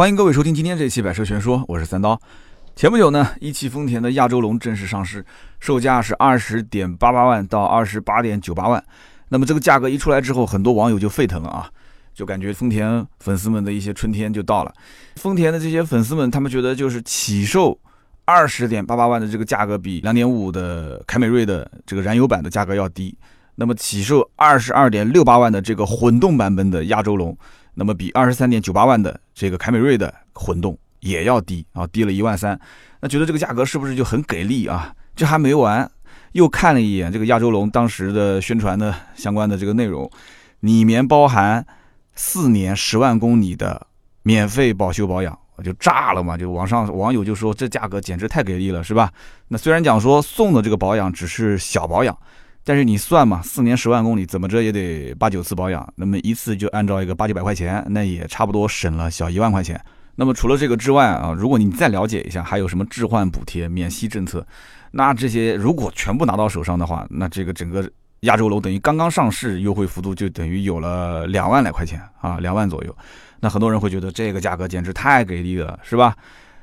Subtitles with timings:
[0.00, 2.18] 欢迎各位收听今天这期《百车全说》，我是三刀。
[2.74, 5.22] 前不久呢，一汽丰田的亚洲龙正式上市，
[5.58, 8.82] 售价是二十点八八万到二十八点九八万。
[9.28, 11.68] 那么这个价格一出来之后，很多网友就沸腾了啊，
[12.14, 14.72] 就感觉丰田粉丝们的一些春天就到了。
[15.16, 17.78] 丰田的这些粉丝们，他们觉得就是起售
[18.24, 23.14] 二十点八八万的这个价格，比两点五的凯美瑞的这个燃油版的价格要低。
[23.56, 27.36] 那么起售二十二点六八万的这个混动版本的亚洲龙，
[27.74, 32.58] 那么比二十三点九八万的这个凯美瑞的混动也要低啊，低了一万三。
[33.00, 34.94] 那觉得这个价格是不是就很给力啊？
[35.16, 35.90] 这还没完，
[36.32, 40.10] 又看了一眼这个亚洲龙当时的宣传的相关的这个内容，
[40.60, 41.66] 里面包含
[42.14, 43.86] 四年十万公里的
[44.22, 46.36] 免费保修保养，我就炸了嘛！
[46.36, 49.10] 就网上网友就说这价格简直太给力了，是吧？
[49.48, 52.16] 那虽然讲说送的这个保养只是小保养。
[52.62, 59.80] 但是你算嘛，四年十万公里，怎么着也得八九次保养，那么一次就按照一个八九百块钱，那也差不多省了小一万块钱。
[60.14, 64.46] 那么除了这个之外啊，如果你再了解一下，还有什么置换补贴、免息政策，
[64.90, 72.94] 那这些如果全部拿到手上的话，那这个整个亚洲楼等于刚刚上市，优惠幅度就等于有了两万来块钱啊，两万左右。
[73.40, 76.14] 那很多人会觉得这个价格简直太给力了，是吧？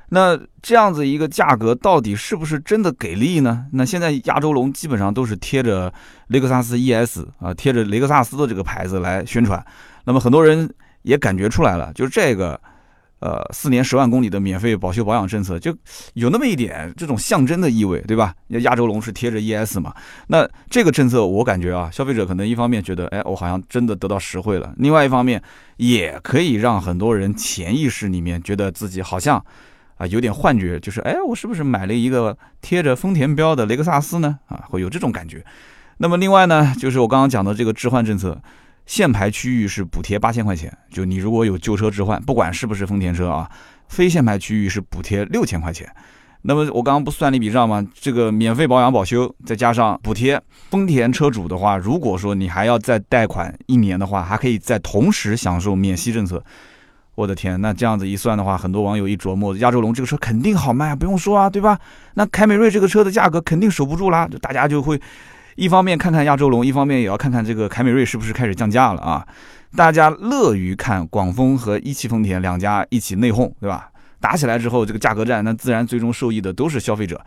[0.10, 3.66] 那这样子一个价格到底是不是真的给力呢？
[3.74, 5.94] 那现在亚洲龙基本上都是贴着
[6.28, 9.62] 雷克萨斯 ES 啊，贴着雷克萨斯的这个牌子来宣传。
[10.06, 12.58] 那么很多人也感觉出来了，就是这个，
[13.20, 15.76] 呃，四年十万公里的免费保修保养政策，就
[16.14, 18.34] 有那么一点这种象征的意味，对吧？
[18.48, 19.94] 亚洲龙是贴着 ES 嘛？
[20.28, 25.44] 那这个政策我感觉啊，消费者可能一方面觉得，哎，我好像真的得到实惠了；另外一方面，
[25.76, 29.44] 也可以让很多人潜意识里面觉得自己好像。
[29.98, 34.40] 啊，有点幻觉，就是哎，我是不是买了一个贴着丰田标的雷克萨斯呢？
[34.48, 35.44] 啊，会有这种感觉。
[35.98, 38.40] 那么另外呢，就是我刚刚讲的这个置换政策，
[38.86, 43.50] 限牌区域是补贴八千块钱，就你如果有旧车置换，不管是不是丰田车啊，
[43.88, 45.90] 非限牌区域是补贴六千块钱。
[46.44, 47.86] 那么我刚刚不算了一笔账吗？
[47.94, 50.40] 这个免费保养保修，再加上补贴，
[50.70, 56.42] 丰田车主的话，如果说你还要再贷款一年的话，还可以在同时享受免息政策。
[57.18, 61.80] 我的天，那这样子一算的话，很多网友一琢磨，亚洲龙这个车肯定好卖啊，不用说啊，对吧？
[62.14, 65.02] 那凯美瑞这个车的价格肯定守不住啦，就大家就会
[65.56, 69.28] 一方面看看亚洲龙，一方面也要看看这个凯美瑞是不是开始降价了啊？
[69.76, 73.90] 大家乐于看广丰和一汽丰田两家一起内讧，对吧？
[74.20, 77.20] 打起来之后，这个价格战，那自然最终受益的都是消费者。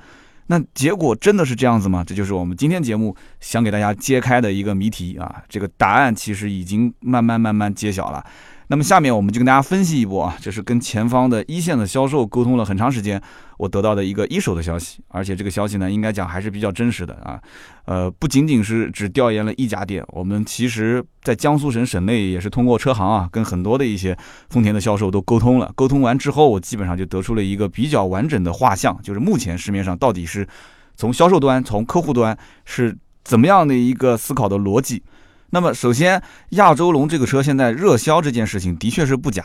[0.46, 2.04] 那结果真的是这样子吗？
[2.06, 5.42] 这就是我们今天节目想给大家揭开的一个谜题啊！
[5.48, 8.24] 这个答案其实已经慢慢慢慢揭晓了。
[8.70, 13.20] 那么下面我们就跟大家分析一波啊，这是跟前方的一线的销售沟通了很长时间，
[13.58, 17.40] 我得到的一个一手的消息，而且这个消息呢，应该讲还是比较真实的啊。
[17.86, 24.16] 呃，不仅仅是只调研了一家店，我们其实在江苏省省内也是通过车行啊，跟很多的一些
[24.50, 25.72] 丰田的销售都沟通了。
[25.74, 30.46] 沟通完之后，我基本上就得出了一个比较完整的画像，就是目前市面上到底是
[30.94, 35.02] 从销售端、从客户端是怎么样的一个思考的逻辑。
[35.50, 39.44] 那么，首先，亚洲龙这个车现在热销这件事情的确是不假，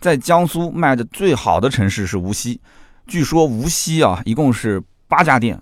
[0.00, 2.60] 在江苏卖的最好的城市是无锡，
[3.06, 5.60] 据说无锡啊，一共是八家店，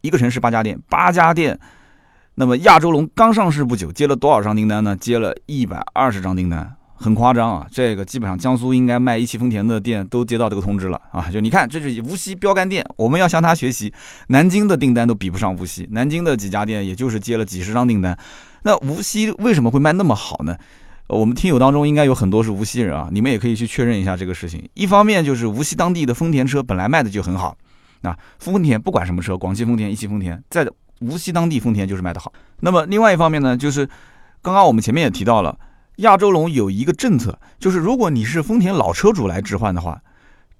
[0.00, 1.58] 一个城市八家店，八家店。
[2.36, 4.96] 那么亚洲龙刚上市不久，接了多少张订单呢？
[4.96, 6.74] 接了一百二十张订单。
[7.00, 7.66] 很夸张啊！
[7.70, 11.30] 这个基本上江苏应该卖一汽丰田的店都接到这个通知了啊！
[11.30, 13.94] 就你看，这是无锡标杆店，我们要向他学习。
[14.26, 18.18] 南京的订单都比不上无锡，南京的几家店也就是接了几十张订单。
[18.62, 20.56] 那无锡为什么会卖那么好呢？
[21.08, 24.68] 我们听友当中应该有很多是无锡人啊，你们也可以去确认一下这个事情。
[24.74, 27.56] 一方面就是无锡当地的丰田车本来卖的就很好，
[28.02, 30.68] 那丰田不管什么车，广汽丰田、一汽丰田，在
[31.00, 32.32] 无锡当地丰田就是卖的好。
[32.60, 33.88] 那么另外一方面呢，就是
[34.42, 35.58] 刚刚我们前面也提到了。
[35.96, 40.00] 亚洲龙有一个政策，就是如果你是丰田老车主来置换的话，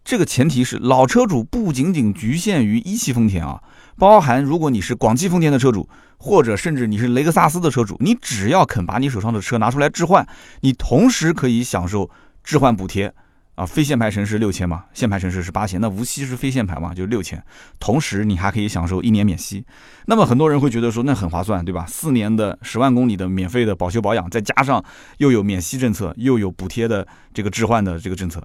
[0.03, 3.63] 这个前提是老车主不仅仅局限于一汽丰田啊，
[3.97, 10.27] 包含如果你是广汽丰田的车主，或者甚至你是雷克萨斯的车主，你只要肯把你手上的车拿出来置换，
[10.61, 12.11] 你同时可以享受
[12.45, 13.15] 置换补贴。
[13.55, 17.43] 啊，非限牌城市六千嘛，限牌城市是八千，那无锡是非限牌嘛，就六千。
[17.81, 19.65] 同时你还可以享受一年免息。
[20.07, 21.85] 那么很多人会觉得说，那很划算，对吧？
[21.89, 24.81] 四年的十万公里的免费的保修保养，再加上
[25.17, 27.05] 又有免息政策，又有补贴的
[27.35, 28.41] 这个置换的这个政策。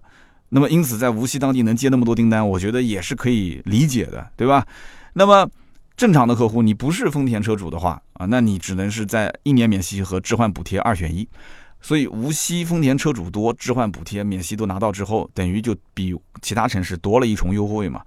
[0.49, 4.65] 那么因此在无锡当地能接那么多订单，我觉得也是可以理解的，对吧？
[5.13, 5.47] 那么
[5.95, 11.27] 正常的客户，你不是丰田车主的话啊，那你只能是在一年免息和置换补贴二选一。
[11.81, 18.01] 所以无锡丰田车主多，置换补贴、免息都拿到之后，等于就比其他城市多了一重优惠嘛。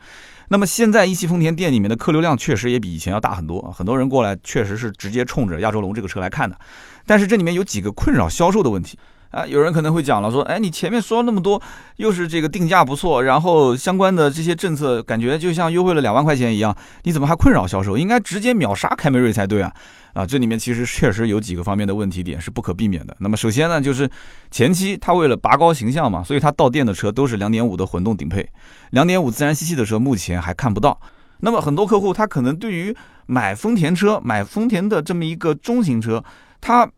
[0.49, 6.59] 那么现在一汽丰田店里面的客流量确实也比以前要大很多，很多人过来确实是直接冲着亚洲龙这个车来看的。
[7.05, 8.99] 但是这里面有几个困扰销售的问题。
[9.37, 11.61] 啊，有人可能会讲了，说，哎，你前面说那么多，
[11.97, 17.99] 又是这个定价不错，然后相关的这些政策，感觉就像优惠了两万块钱一样，你怎么还困扰销售？
[17.99, 19.71] 应该直接秒杀凯美瑞才对啊！
[20.15, 23.15] 啊，这里面其实确实有几个方面的问题点是不可避免的。
[23.21, 24.09] 那么首先呢，就是
[24.51, 28.49] 前期他为了拔高形象嘛，所以他到店的车都是两点五的混动顶配，
[28.93, 30.99] 两点五自然吸气的车目前还看不到。
[31.41, 32.97] 那么很多客户他可能对于
[33.27, 36.25] 买丰田车，买丰田的这么一个中型车，
[36.59, 36.89] 他。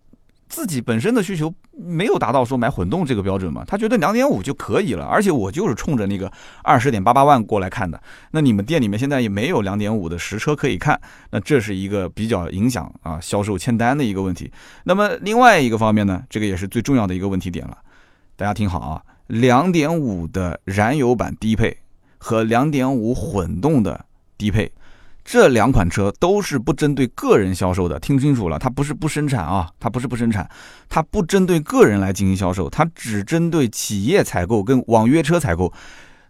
[0.49, 8.00] 自己本身的需求没有达到说买混动这个标准嘛，他觉得两点五就可以了，而且我就是冲着那个二十点八八万过来看的。
[8.31, 11.00] 那你们店里面现在也没有两点五的实车可以看，
[11.31, 14.50] 那这是一个比较影响啊销售签单的一个问题。
[14.85, 17.77] 那么另外一个方面呢，这个也是最重要的一个问题点了，
[18.37, 21.77] 大家听好啊，两点五的燃油版低配
[22.17, 24.05] 和两点五混动的
[24.37, 24.73] 低配。
[25.31, 30.49] 这两款车都是不针对个人销售的，听清楚了，它不是不生产啊，它不是不生产，
[30.89, 35.71] 它不针对个人来进行销售，它只针对企业采购跟网约车采购。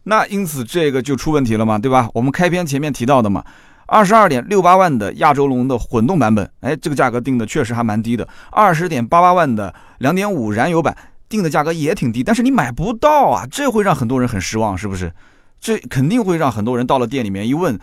[0.03, 2.09] 那因此这个就出问题了嘛，对吧？
[2.13, 3.45] 我们开篇前面提到的嘛，
[3.87, 8.27] 二十二点六八万的亚洲龙的混动版本，哎，这个价格定的确实还蛮低的。
[8.51, 10.97] 二十点八八万的两点五燃油版
[11.29, 15.13] 定的价格也挺低，但是你买不到啊，这会让很多人很失望，是不是？
[15.61, 17.79] 这肯定会让很多人到了店里面一问。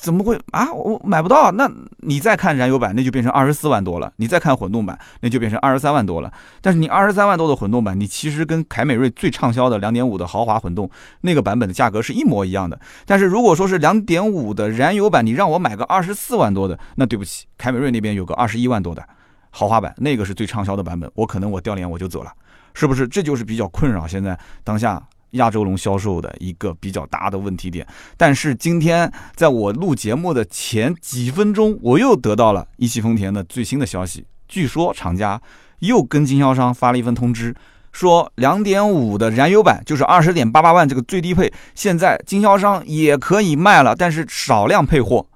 [0.00, 0.72] 怎么会啊？
[0.72, 1.50] 我买不到。
[1.52, 6.32] 那你再看燃油版，那就变成二十四万多了；你再看混动版，那就变成二十三万多了。
[6.60, 10.88] 但是你二十三万多的混动版，你其实跟凯美瑞最畅销的两点五的豪华混动
[11.22, 12.78] 那个版本的价格是一模一样的。
[13.04, 19.02] 但是如果说是两点五的燃油版，你让我买个二十四万多的，那对不起，凯美瑞那边有个二十一万多的
[19.50, 22.30] 豪华版，那个是最畅销的版本，我可能我掉脸我就走了，
[22.74, 23.08] 是不是？
[23.08, 25.02] 这就是比较困扰现在当下。
[25.32, 27.86] 亚洲龙销售的一个比较大的问题点，
[28.16, 35.40] 但是今天在我录节目的前几分钟，我又得到了一汽丰田的最新的消息，据说厂家
[35.80, 37.54] 又跟经销商发了一份通知，
[37.92, 45.26] 说两点五的燃油版就是二十点八八万这个最低配，现在经销商也可以卖了，但是少量配货。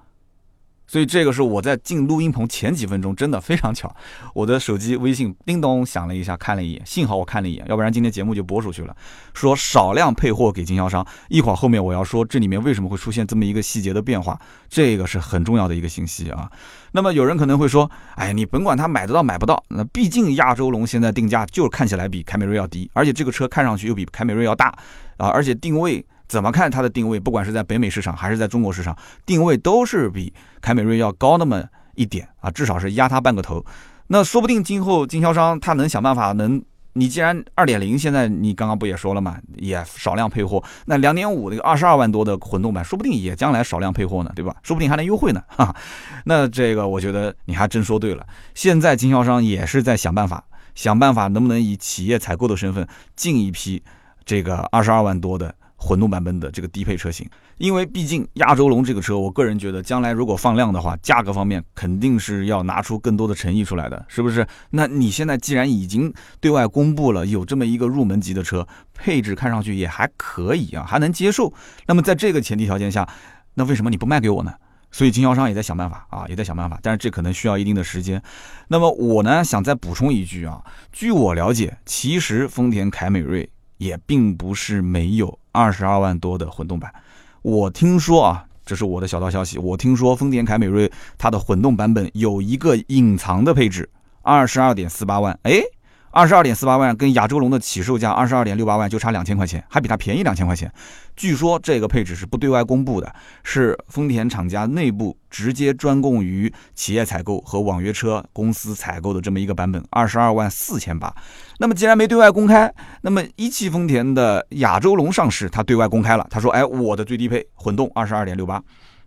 [0.91, 3.95] 所以这个是我在进录音棚前几分钟，真的非常巧，
[4.33, 8.93] 我的手机微信叮咚响了一下，看了一眼，幸好我看了一眼，要不然今天节目就播出去了。
[9.33, 16.51] 说少量配货给经销商，一会儿后面我要说这里面为什么会出现这么一个细节的变化，这个是很重要的一个信息啊。
[16.91, 24.67] 那么有人可能会说，哎，你甭管他买得到买不到，那毕竟亚洲龙现在定价就是看起来比凯美瑞要低，而且这个车看上去又比凯美瑞要大
[25.15, 26.05] 啊，而且定位。
[26.31, 27.19] 怎么看它的定位？
[27.19, 31.61] 不管是在北美市场还是在中国市场，定位都是比凯美瑞要高那么
[31.95, 33.61] 一点啊，至少是压它半个头。
[34.07, 36.63] 那说不定今后经销商他能想办法，能
[36.93, 44.55] 你既然二点零现在你刚刚不也说了嘛，也少量配货，那两点五那个二十二万多的混动版，说不定也将来少量配货呢，对吧？
[44.63, 45.43] 说不定还能优惠呢。
[45.47, 45.75] 哈，
[46.23, 48.25] 那这个我觉得你还真说对了。
[48.55, 50.41] 现在经销商也是在想办法，
[50.75, 52.87] 想办法能不能以企业采购的身份
[53.17, 53.83] 进一批
[54.23, 55.53] 这个二十二万多的。
[55.83, 64.45] 混动版本的这个低配车型，因为毕竟亚洲龙这个车，我个人觉得将来如果放量的话，价格方面肯定是要拿出更多的诚意出来的，是不是？
[64.69, 71.51] 那你现在既然已经对外公布了有这么一个入门级的车，配置看上去也还可以啊，还能接受。
[71.87, 73.09] 那么在这个前提条件下，
[73.55, 74.53] 那为什么你不卖给我呢？
[74.91, 78.21] 所以经销商也在想办法啊，也在想办法，但是这可能需要一定的时间。
[78.67, 80.61] 那么我呢，想再补充一句啊，
[80.91, 83.49] 据我了解，其实丰田凯美瑞。
[83.81, 86.93] 也并不是没有二十二万多的混动版，
[87.41, 93.89] 我听说啊，这是我的小道消息，我听说丰田凯美瑞它的混动版本有一个隐藏的配置，
[94.21, 95.63] 二十二点四八万，哎。
[96.11, 100.71] 二十二点四八万跟亚洲龙的起售价二十二点六八万就差两千块钱，还比它便宜两千块钱。
[101.15, 103.13] 据说这个配置是不对外公布的，
[103.43, 111.13] 是丰田厂家内部直接专供于企业采购和网约车公司采购的这么一个版本，二十二万四千八。
[111.59, 118.61] 那么既然没对外公开，那么一汽丰田的亚洲龙上市，它对外公开了，他说：“哎，我的最低配混动二十二点六八。”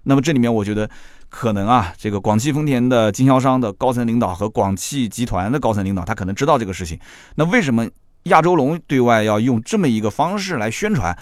[0.06, 0.88] 那么这里面我觉得。
[1.36, 6.96] 可能啊，这个广汽丰田的经销商的高层领导和广汽集团的高层领导，他可能知道这个事情。
[7.34, 7.84] 那为什么
[8.24, 11.18] 亚洲龙对外要用这么一个方式来宣传，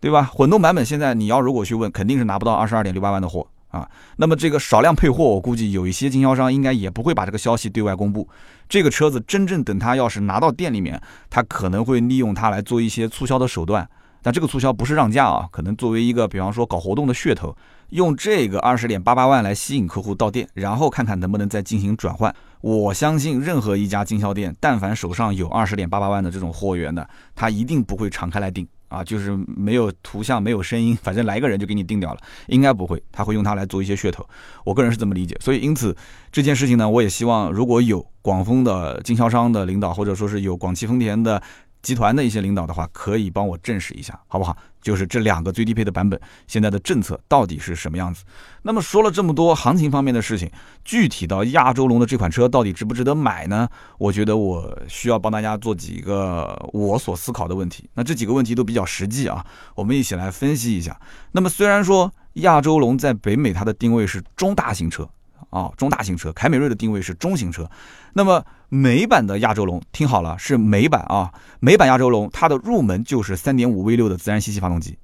[0.00, 0.22] 对吧？
[0.30, 3.88] 混动版本现在你要如果去问，肯定是拿不到二十二点六八万的货啊。
[4.16, 8.28] 那么这个少量配货，我估计有一些经销商应该也不会把这个消息对外公布。
[8.68, 13.88] 这个车子真正等他要是拿到店里面，他可能会利用它来做一些促销的手段。
[14.20, 17.56] 但这个促销不是让价啊，可能作为一个比方说搞活动的噱头，
[17.90, 22.34] 用这个二十点八八万来吸引客户到店，然后看看能不能再进行转换。
[22.60, 28.66] 我相信任何一家经销店，但凡手上有二十点八八万的这种货源的，他一定不会敞开来订。
[28.88, 34.24] 啊，就是没有图像、没有声音，反正来个人就给你定掉了，应该不会，他会用它来做一些噱头。
[34.64, 35.96] 我个人是这么理解，所以因此
[36.30, 41.42] 这件事情呢，我也希望如果有广丰的经销商的领导，或者说是有广汽丰田的。
[41.82, 44.56] 集团的一些领导的话，可以帮我证实一下，好不好？
[44.84, 48.22] 就是这两个最低配的版本，现在的政策到底是什么样子？
[48.62, 50.48] 那么说了这么多行情方面的事情，
[50.84, 53.66] 具体到亚洲龙的这款车到底值不值得买呢？
[53.98, 57.88] 我觉得我需要帮大家做几个我所思考的问题。
[57.94, 61.00] 那这几个问题都比较实际啊，我们一起来分析一下。
[61.32, 65.08] 那么虽然说亚洲龙在北美它的定位是中大型车。
[65.50, 67.68] 啊，中大型车，凯美瑞的定位是中型车。
[68.14, 74.98] 那么美版的亚洲龙，听好了，是美版啊，美版亚洲龙，它的入门就是三点五 V 六的自然吸气发动机。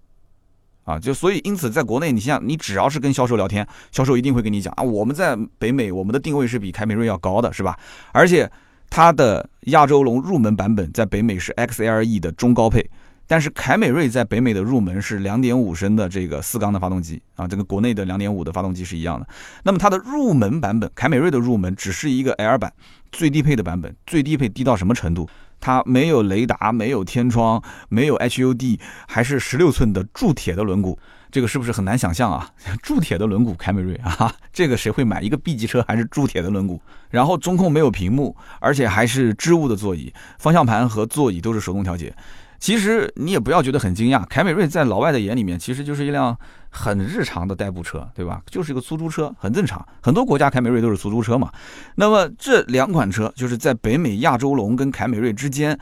[0.83, 7.79] 啊，就所以因此，在国内，你像你只要是跟销售聊天，销售一定会跟你讲啊，我们在北美，我们的定位是比凯美瑞要高的，是吧？
[8.11, 8.51] 而且
[8.89, 12.85] 它的亚洲龙入门版本在北美是 XLE 的中高配。
[13.31, 19.29] 但是凯美瑞在北美的入门是两点五升的这个四缸的发动机啊，这个国内的两点五的发动机是一样的。
[19.63, 22.73] 那么它的入门版本，凯美瑞的入门只是一个 L 版
[23.13, 25.29] 最低配的版本，最低配低到什么程度？
[25.61, 30.99] 它没有雷达，没有天窗，没有 HUD，还是十六寸的铸铁的轮毂，
[31.31, 32.51] 这个是不是很难想象啊？
[32.83, 35.23] 铸铁的轮毂，凯美瑞 啊，这个谁会买？
[35.23, 36.81] 一个 B 级车还是铸铁的轮毂？
[37.11, 42.13] 然后中控没有屏幕，而且还是织物的座椅，方向盘和座椅都是手动调节。
[42.61, 46.39] 其实你也不要觉得很惊讶，凯美瑞在老外的眼里面其实就是一辆
[46.69, 48.43] 很日常的代步车，对吧？
[48.47, 49.85] 就是一个出租车，很正常。
[50.03, 51.51] 很多国家凯美瑞都是出租车嘛。
[51.95, 55.77] 那么这两款车就是在北美亚洲龙跟凯美瑞之间，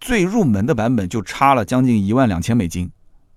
[0.00, 2.90] 最入门的版本就差了将近一万两千美金，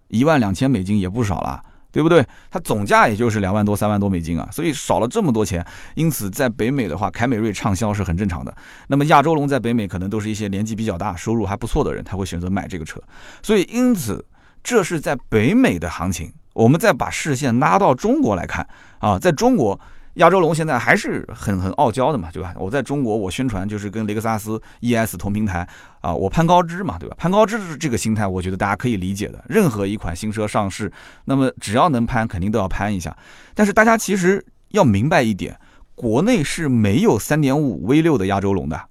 [0.08, 1.63] 一万两千美金也不少了。
[1.91, 2.25] 对不对？
[2.51, 5.65] 它总价也就是两万多、三万多美金啊，所以少了这么多钱。
[5.96, 8.56] 因此，在北美的话，凯美瑞畅销是很正常的。
[8.88, 13.01] 那么，亚洲龙在北美可能都是一些年纪比较大、收入还不错的人，他会选择买这个车。
[13.41, 14.25] 所以，因此，
[14.63, 16.32] 这是在北美的行情。
[16.53, 18.67] 我们再把视线拉到中国来看
[19.00, 19.79] 啊，在中国。
[20.18, 22.54] 亚洲龙现在还是很很傲娇的嘛，对吧？
[22.58, 25.68] 我在中国，我宣传就是跟雷克萨斯 ES 同平台
[26.02, 27.16] 啊，我攀高枝嘛，对吧？
[27.18, 29.44] 攀高枝这个心态，我觉得大家可以理解的。
[29.48, 30.92] 任何一款新车上市，
[31.26, 33.16] 那么只要能攀，肯定都要攀一下。
[33.54, 35.60] 但是大家其实要明白一点，
[35.94, 38.82] 国内是没有3.5 V6 的亚洲龙的，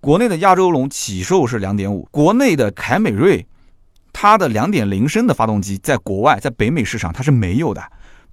[0.00, 3.44] 国内的亚洲龙起售是2.5，国内的凯美瑞，
[4.12, 7.82] 它的2.0升的发动机在国外，在北美市场它是没有的。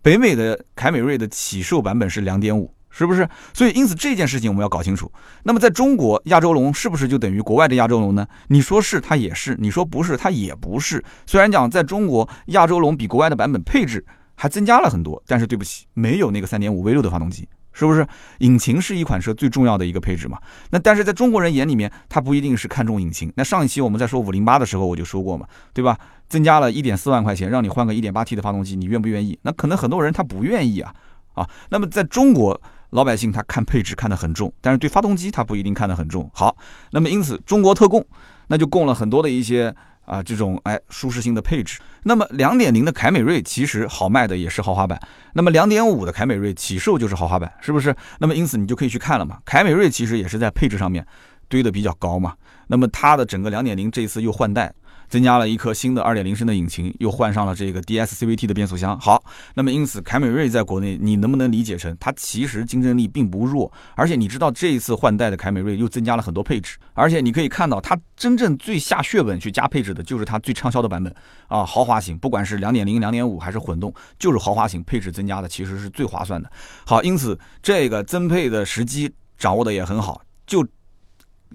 [0.07, 3.27] 北美的凯美瑞的起售版本是两点五，是不是？
[3.53, 5.11] 所以因此这件事情我们要搞清楚。
[5.43, 8.25] 那么在中国，亚洲龙是不是就等于国外的亚洲龙呢？
[8.47, 11.03] 你说是，它也是；你说不是，它也不是。
[11.25, 17.45] 虽然讲在中国，亚洲龙比国外的版本配置还增加了很多，但是对不起，没有那个三点五 V 六的发动机。
[17.77, 18.07] 是不是
[18.39, 20.39] 引擎是一款车最重要的一个配置嘛？
[20.72, 23.31] 那但是在中国人眼里面，他不一定是看重引擎。
[23.36, 25.96] 那上一期我们在说五零八的时候，我就说过嘛，对吧？
[26.27, 29.38] 增加了一点四万块钱，让你换个一点八 T 的发动机，你愿不愿意？
[29.43, 30.91] 那可能很多人他不愿意啊
[31.36, 31.48] 啊。
[31.69, 36.27] 那么在中国老百姓他看配置看得很重，但是对发动机他不一定看得很重。
[36.34, 36.57] 好，
[36.91, 38.03] 那么因此中国特供
[38.48, 39.75] 那就供了很多的一些。
[40.07, 44.99] 啊，这种哎舒适性的配置，那么两点零的凯美瑞其实好卖的也是豪华版，
[45.33, 47.95] 那么两点五的凯美瑞起售就是豪华版，是不是？
[48.19, 51.05] 那么因此你就可以去看了嘛，凯美瑞其实也是在配置上面
[51.49, 52.33] 堆的比较高嘛，
[52.67, 54.73] 那么它的整个两点零这一次又换代。
[55.07, 58.99] 增加了一颗新的二点零升的引擎，又换上了这个 DS CVT 的变速箱。
[58.99, 59.23] 好，
[59.55, 63.71] 那么因此凯美瑞在国内，你能不能理解成它其实竞争力并不弱？
[63.95, 71.13] 而且你知道这一次换代的凯美瑞又增加了很多配置，而且你可以看到它真正最下血本去加配置的就是它最畅销的版本
[71.47, 76.51] 啊，豪华型，不管是两点零、两点五还是混动，就是豪华型配置增加的其实是最划算的。
[76.85, 80.67] 好，因此这个增配的时机掌握的也很好，就。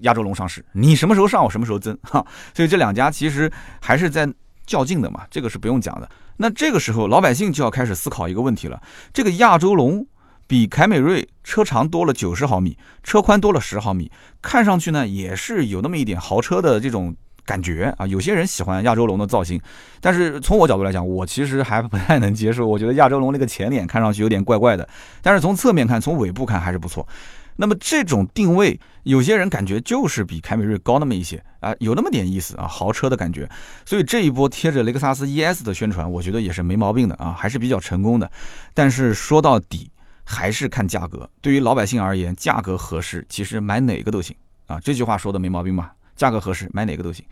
[0.01, 2.25] 亚洲龙上市，你什么时候上，我什么时候增 哈。
[2.53, 4.27] 所以这两家其实还是在
[4.65, 6.09] 较劲的嘛，这个是不用讲的。
[6.37, 8.81] 那这个时候老百姓就要开始思考一个问题了：
[9.13, 10.05] 这个亚洲龙
[10.47, 18.07] 比凯美瑞车长多了九十毫米，车宽多了十毫米，看上去呢也是有那么一点豪车的这种感觉啊。
[18.07, 19.61] 有些人喜欢亚洲龙的造型，
[20.01, 22.65] 但是从我角度来讲，我其实还不太能接受。
[22.65, 24.87] 我觉得亚洲龙那个前脸看上去有点怪怪的，
[25.21, 27.07] 但是从侧面看，从尾部看还是不错。
[27.55, 33.49] 那么这种定位，有些人感觉就是比凯美瑞高那么一些啊，有那么点意思啊，豪车的感觉。
[33.85, 38.31] 所以这一波贴着雷克萨斯 ES 的宣传，我觉得也是没毛病的啊，还是比较成功的。
[38.73, 39.91] 但是说到底，
[40.23, 41.29] 还是看价格。
[41.41, 44.35] 对于老百姓而言，价格合适，其实买哪个都行
[44.67, 44.79] 啊。
[44.79, 45.93] 这句话说的没毛病吧？
[46.15, 47.25] 价格合适，买哪个都行。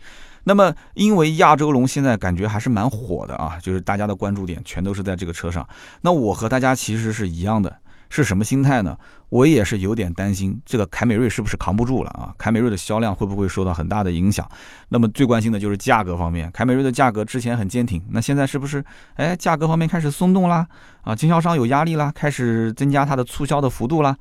[0.44, 5.68] 那么因为亚洲龙现在感觉还是蛮火的啊，就是大家的关注点全都是在这个车上。
[6.00, 7.76] 那我和大家其实是一样的。
[8.14, 8.94] 是什么心态呢？
[9.30, 12.34] 我也是有点担心，这个凯美瑞是不是扛不住了啊？
[12.36, 14.46] 凯美瑞的销量会不会受到很大的影响？
[14.90, 20.66] 那么最关心的就是价格方面，凯美瑞的价格之前很坚挺，那现在是不是哎价格方面开始松动啦？
[21.00, 24.14] 啊，经销商有压力啦，开始增加它的促销的幅度啦？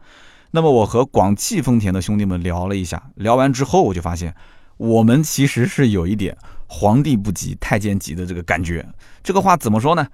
[0.51, 4.33] 那么我和广汽丰田的兄弟们聊了一下，聊完之后我就发现，
[4.77, 8.87] 我们其实是有一点皇帝不急太监急的这个感觉。
[9.21, 10.07] 这个话怎么说呢？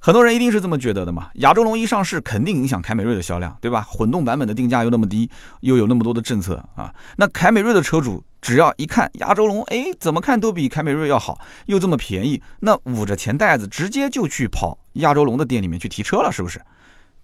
[0.00, 1.28] 很多人一定是这么觉得的嘛？
[1.34, 3.82] 亚洲龙一上市，肯定影响凯美瑞的销量，对吧？
[3.82, 5.28] 混动版本的定价又那么低，
[5.60, 16.60] 又有那么多的政策啊，那凯美瑞的车主只要一看亚洲龙，哎，怎么看都比凯美瑞要好，又这么便宜，那捂着钱袋子直接就去跑亚洲龙的店里面去提车了，是不是？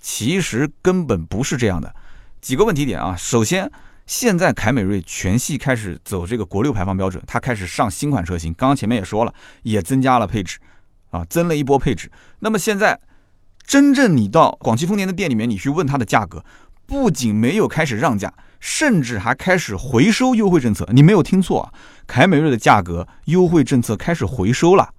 [0.01, 1.95] 其实根本不是这样的。
[2.41, 3.71] 几个问题点啊，首先，
[4.05, 10.59] 现在凯美瑞全系开始走这个国六排放标准，它开始上新款车型，刚刚前面也说了，也增加了配置。
[11.15, 12.11] 啊，增了一波配置。
[12.41, 12.99] 那么现在，
[13.65, 16.45] 真正你到广汽丰田的店里面，你去问它的价格，
[16.87, 20.85] 不仅没有开始让价，甚至还开始回收优惠政策。
[20.93, 21.73] 你没有听错啊，
[22.09, 24.91] 凯美瑞的价格优惠政策开始回收了。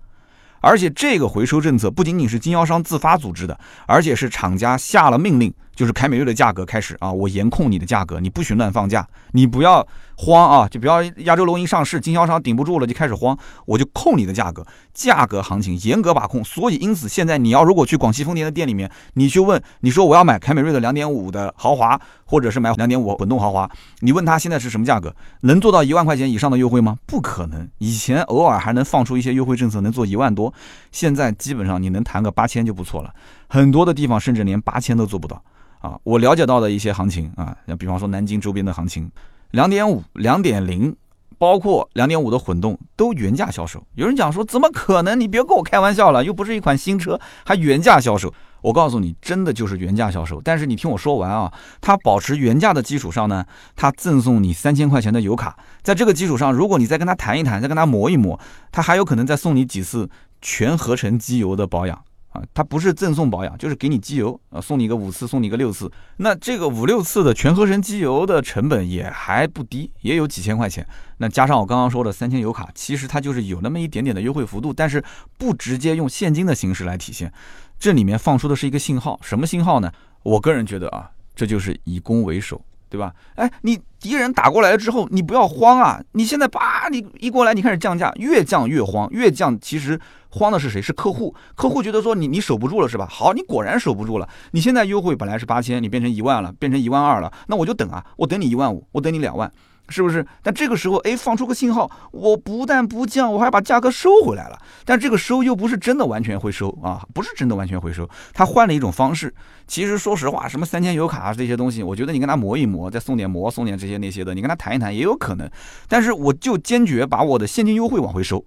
[0.62, 5.54] 而且这个回收政策不仅仅是经销商自发组织的，而且是厂家下了命令。
[5.76, 16.42] 就是凯美瑞的价格开始啊，我严控你的价格，你不许乱放价，你不要慌啊，就不要亚洲龙一上市，经销商顶不住了就开始慌，我就控你的价格，价格行情严格把控。
[16.44, 26.98] 所以因此现在你要如果去广汽丰田的店里面，你去问，你说我要买凯美瑞的两点五的豪华，或者是买两点五混动豪华，你问他现在是什么价格，能做到一万块钱以上的优惠吗？
[27.06, 27.68] 不可能。
[27.80, 30.54] 以前偶尔还能放出一些优惠政策，能做一万多，
[30.94, 33.14] 现在基本上你能谈个八千就不错了，
[33.50, 35.44] 很多的地方甚至连八千都做不到。
[35.86, 39.12] 啊，我了解到的一些行情啊，像比方说南京周边的行情，
[39.52, 40.96] 两点五、两点零，
[41.38, 43.86] 包括两点五的混动都原价销售。
[43.94, 45.20] 有人讲说，怎么可能？
[45.20, 48.34] 你别跟我开玩笑了，又不是一款新车，还原价销售。
[48.62, 50.42] 我告诉你，真的就是原价销售。
[50.44, 58.40] 但是你听我说完啊，它保持原价的基础上呢，它赠送你三千块钱的油卡，在这个基础上，如果你再跟他谈一谈，再跟他磨一磨，
[58.72, 60.10] 他还有可能再送你几次
[60.42, 62.05] 全合成机油的保养。
[62.36, 65.90] 啊，它不是赠送保养，就是给你机油啊，送你个五次，送你个六次。
[66.18, 70.86] 那这个五六次的全合成机油的成本也还不低，也有几千块钱。
[71.18, 75.02] 那加上我刚刚说的三千油卡，其实它就是有那么一点点的优惠幅度，但是
[75.38, 77.32] 不直接用现金的形式来体现。
[77.80, 79.92] 这里面放出的是一个信号，什么信号呢？
[80.24, 82.62] 我个人觉得啊，这就是以攻为守。
[82.88, 83.14] 对吧？
[83.34, 86.00] 哎，你敌人打过来了之后，你不要慌啊！
[86.14, 90.00] 你现在叭，你一过来，你开始降价，越降越慌，越降其实
[90.36, 90.82] 慌的是谁？
[90.82, 91.34] 是客户。
[91.56, 93.08] 客户觉得说你你守不住了是吧？
[93.10, 94.28] 好，你果然守不住了。
[94.52, 99.50] 你现在优惠本来是八千，你变成一万了，变成一万二了，那我就等啊，我等你一万五，我等你两万。
[99.88, 100.26] 是不是？
[100.42, 104.60] 但这个时候，哎，放出个信号，我不但不降，我还把价格收回来了。
[104.84, 109.32] 但这个收又不是真的完全会收啊，不是真的完全回收，他换了一种方式。
[109.68, 115.48] 其实说实话，什么三千油卡啊这些东西，我觉得你跟他磨一磨，再送点膜，送点这些那些的，你跟他谈一谈也有可能。
[115.88, 118.44] 但是我就坚决把我的现金优惠往回收，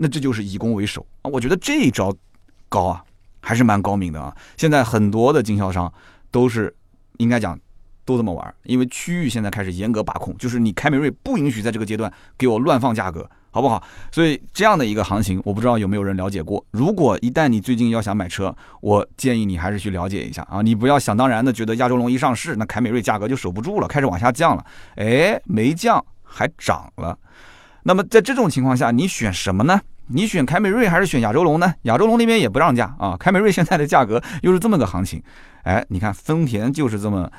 [0.00, 1.30] 那这就是以攻为守啊。
[1.30, 2.12] 我觉得这一招
[2.68, 3.04] 高啊，
[3.40, 4.34] 还是蛮高明的啊。
[4.56, 5.92] 现在很多的经销商
[6.30, 6.74] 都是
[7.18, 7.58] 应该讲。
[8.02, 13.80] 都这么玩，因为区域现在开始严格把控，就是你凯美瑞不允许在这个阶段给我乱放价格，好不好？
[14.10, 16.64] 所以这样的一个行情，我不知道有没有人了解过。
[16.72, 24.66] 如果一旦你最近要想买车，我建议你还是去了解一下啊，你不要想当然的觉得亚洲龙一上市，那凯美瑞价格就守不住了，开始往下降了。
[24.96, 27.16] 哎，没降，还涨了。
[27.82, 29.80] 那么在这种情况下，你选什么呢？
[30.08, 31.72] 你选凯美瑞还是选亚洲龙呢？
[31.82, 35.22] 亚洲龙那边也不让价啊，凯美瑞现在的价格又是这么个行情。
[35.62, 37.30] 哎，你看丰田就是这么。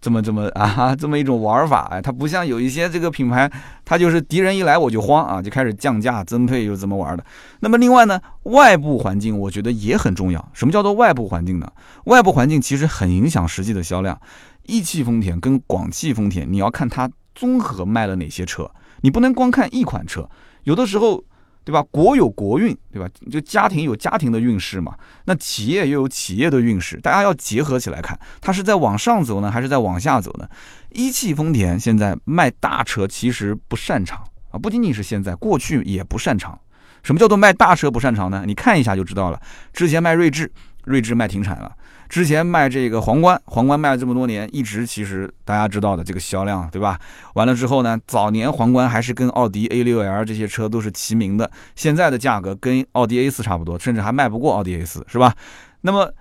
[0.00, 3.50] 这么这么啊， 这么一种玩法哎，它不像有一些这个品牌，
[3.86, 7.24] 它就是敌人一来我就慌啊，就开始降价增配，又怎么玩的？
[7.60, 10.46] 那么另外呢，外部环境我觉得也很重要。
[10.52, 11.72] 什么叫做外部环境呢？
[12.04, 14.20] 外部环境其实很影响实际的销量。
[14.64, 18.70] 一汽丰田跟广汽丰田，你要看它综合卖了哪些车，
[19.04, 20.28] 你不能光看一款车，
[20.64, 21.22] 有的时候。
[21.66, 21.82] 对吧？
[21.90, 23.08] 国有国运，对吧？
[23.32, 30.46] 就家庭有家庭的运势嘛，那企业又有企业的运势，大家要结合起来看，它是在往上走呢，还是在往下走呢？
[30.90, 36.60] 一汽丰田现在卖大车其实不擅长啊，不仅仅是现在，过去也不擅长。
[37.02, 38.44] 什么叫做卖大车不擅长呢？
[38.46, 39.40] 你看一下就知道了。
[39.72, 40.52] 之前卖锐志，
[40.84, 41.74] 锐志卖停产了。
[42.08, 46.98] 之前卖这个皇冠，皇冠卖了这么多年，一直其实大家知道的这个销量，对吧？
[47.34, 55.34] 完了之后呢，早年皇冠还是跟奥迪 A6L 这些车都是齐名的，现在的价格跟奥迪 A4 差不多，甚至还卖不过奥迪 A4，是吧？
[55.80, 56.12] 那么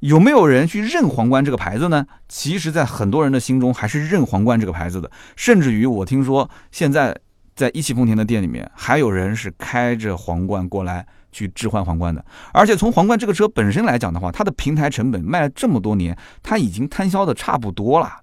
[0.00, 2.06] 有没有人去认皇冠这个牌子呢？
[2.28, 7.16] 其实，在很多人的心中还是认皇冠这个牌子的，甚至于我听说现在
[7.56, 12.24] 在一汽丰田的店里面，还有人是开着皇冠过来去置换皇冠的。
[12.52, 18.20] 而且从皇冠这个车本身来讲的话，它的平台成本卖了这么多年，它已经摊销的差不多了。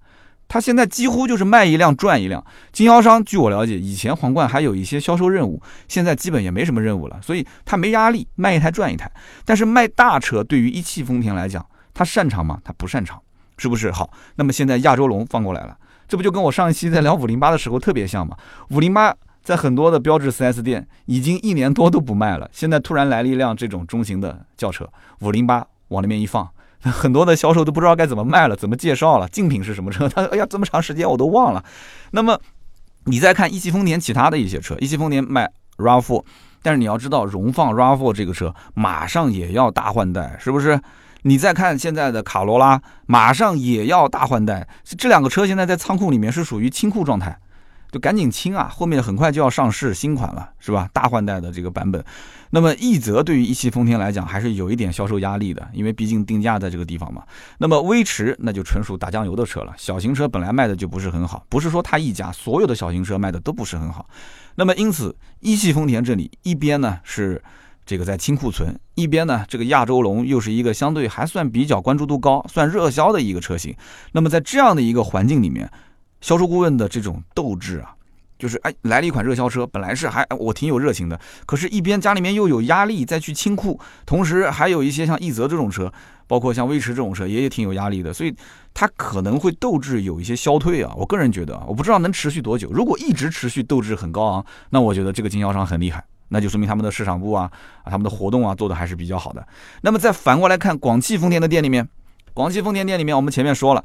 [0.47, 2.43] 它现在几乎就是卖一辆赚一辆。
[2.71, 9.09] 经销商据我了解，以前皇冠还有一些销售任务，现在基本也没什么任务了，所以它没压力，卖一台赚一台。
[9.45, 12.59] 但是卖大车对于一汽丰田来讲，它擅长吗？
[12.65, 13.21] 它不擅长，
[13.57, 13.91] 是不是？
[13.91, 18.35] 好，那么现在亚洲龙放过来了，这不就跟我上一期在聊五零八的时候特别像吗？
[18.71, 24.87] 五零八在很多的标致 4S 店已经一年多都不卖了，现在突然来了一辆这种中型的轿车，
[25.21, 26.47] 五零八往那边一放。
[26.83, 30.09] 很多的销售都不知道该怎么卖了，怎么介绍了，竞品是什么车？
[30.09, 31.63] 他 哎呀，这么长时间我都忘了。
[32.11, 32.39] 那么
[33.05, 36.23] 你再看一汽丰田其他的一些车，一汽丰田卖 RAV4，
[36.63, 40.79] 但是你要知道，荣放 RAV4 这个车马上也要大换代，是不是？
[41.23, 47.37] 你再看现在的卡罗拉，马上也要大换代，这两个车现在在仓库里面是属于清库状态。
[47.91, 48.69] 就赶紧清啊！
[48.73, 50.89] 后面很快就要上市新款了，是吧？
[50.93, 52.03] 大换代的这个版本。
[52.51, 57.23] 那么奕泽对于一汽丰田来讲还是有一点销售压力的，因为毕竟定价在这个地方嘛。
[57.57, 64.07] 那么威驰那就纯属打酱油的车了，小型车本来卖的就不是很好，不是说它一家所有的小型车卖的都不是很好。
[64.55, 67.41] 那么因此一汽丰田这里一边呢是
[67.85, 73.75] 这个在清库存，一边呢这个亚洲龙又是一个相对还算比较关注度高、算热销的一个车型。
[74.13, 75.69] 那么在这样的一个环境里面。
[76.21, 77.93] 销售顾问的这种斗志啊，
[78.39, 85.91] 就是哎来了一款热销车，本来是还我挺有热情的，可是，一边家里面又有压力再去清库，同时还有一些像奕泽这种车，
[86.27, 88.33] 包括像威驰这种车，也也挺有压力的，所以
[88.73, 90.93] 它可能会斗志有一些消退啊。
[90.95, 92.71] 我个人觉得，我不知道能持续多久。
[92.71, 97.51] 如果一直持续斗志很高昂，那我觉得这个经销商很厉害，那就说明他们的市场部啊
[97.85, 99.45] 他们的活动啊做的还是比较好的。
[99.81, 101.87] 那么再反过来看广汽丰田的店里面，
[102.33, 103.83] 广汽丰田店里面，我们前面说了，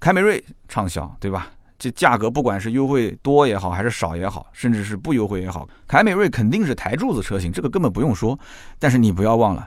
[0.00, 1.50] 凯美瑞畅销，对吧？
[1.82, 8.38] 这价格不管是优惠多也好，还是少也好，甚至是不优惠也好，凯美瑞肯定是台柱子车型，这个根本不用说。
[8.78, 9.66] 但是你不要忘了，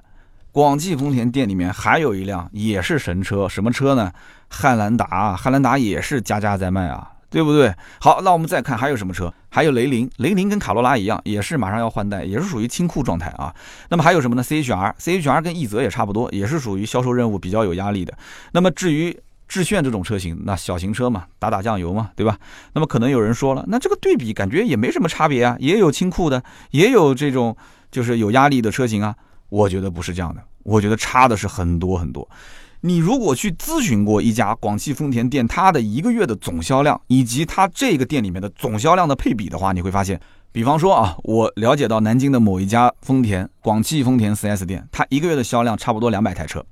[0.54, 4.13] 广汽丰田店里面还有一辆也是神车，什么车呢？
[4.47, 7.75] 汉兰达，汉兰达也是家家在卖啊，对不对？
[7.99, 9.34] 好，那我们再看还有什么车？
[9.49, 13.54] 还有雷凌，雷凌跟卡罗拉一样，也是马上要换代，也是属于清库状态啊。
[13.89, 18.17] 那么还有什么呢？CHR，CHR 跟奕泽也差不多，也是属于销售任务比较有压力的。
[18.54, 22.38] 那么至于致炫这种车型，那小型车嘛，打打酱油嘛，对吧？
[22.73, 27.55] 那么可能有人说了，那这个对比感觉也没什么差别啊，也有清库的，也有这种
[27.91, 29.15] 就是有压力的车型啊。
[29.49, 32.27] 我觉得不是这样的，我觉得差的是很多很多。
[32.81, 40.19] 你如果去咨询过一家广汽丰田店，它的一个月的总销量以及它这个店里面的总销量的配比的话，你会发现，
[40.51, 46.63] 比方说啊，我了解到南京的某一家丰田广汽丰田 4S 店，它一个月的销量差不多两百台车。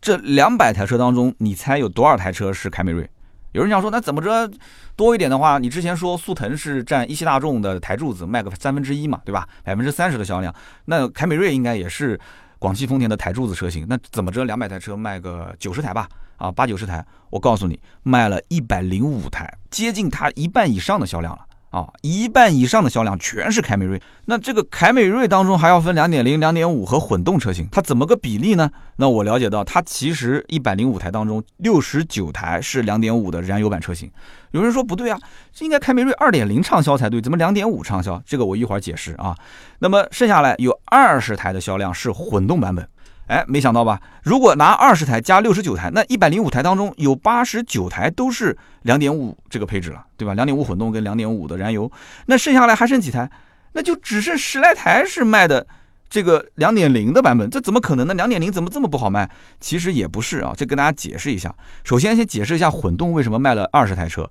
[0.00, 3.08] 这两百台车当中，你猜有多少台车是凯美瑞？
[3.52, 4.48] 有人想说，那怎么着
[4.94, 9.48] 多一点的话，你之前说速腾是占一汽大众的台柱子，卖个三分之一嘛，对吧？
[9.64, 12.18] 百分之三十的销量，那凯美瑞应该也是
[12.58, 13.86] 广汽丰田的台柱子车型。
[13.88, 16.08] 那怎么着两百台车卖个九十台吧？
[16.36, 21.47] 啊，八九十台，我告诉你，卖了一百零五台，接近它一半以上的销量了。
[21.70, 24.00] 啊，一半以上的销量全是凯美瑞。
[24.24, 28.70] 那这个凯美瑞当中还要分两点零、两点五和混动车型，它怎么个比例呢？
[28.96, 34.10] 那我了解到，它其实一百零五台当中，六十九台是两点五的燃油版车型。
[34.52, 35.18] 有人说不对啊，
[35.52, 38.22] 这应该凯美瑞二点零畅销才对，怎么两点五畅销？
[38.24, 39.36] 这个我一会儿解释啊。
[39.80, 42.88] 那么剩下来有二十台的销量是混动版本。
[43.28, 44.00] 哎，没想到吧？
[44.22, 50.34] 如果拿二十台加六十九台，那一百零五台当中有八十九台都是两点五这个配置了，对吧？
[50.34, 51.90] 两点五混动跟两点五的燃油，
[52.26, 53.30] 那剩下来还剩几台？
[53.72, 55.66] 那就只剩十来台是卖的
[56.08, 58.14] 这个两点零的版本，这怎么可能呢？
[58.14, 59.30] 两点零怎么这么不好卖？
[59.60, 61.54] 其实也不是啊，这跟大家解释一下。
[61.84, 64.28] 首先先解释一下混动为什么卖了二十台车。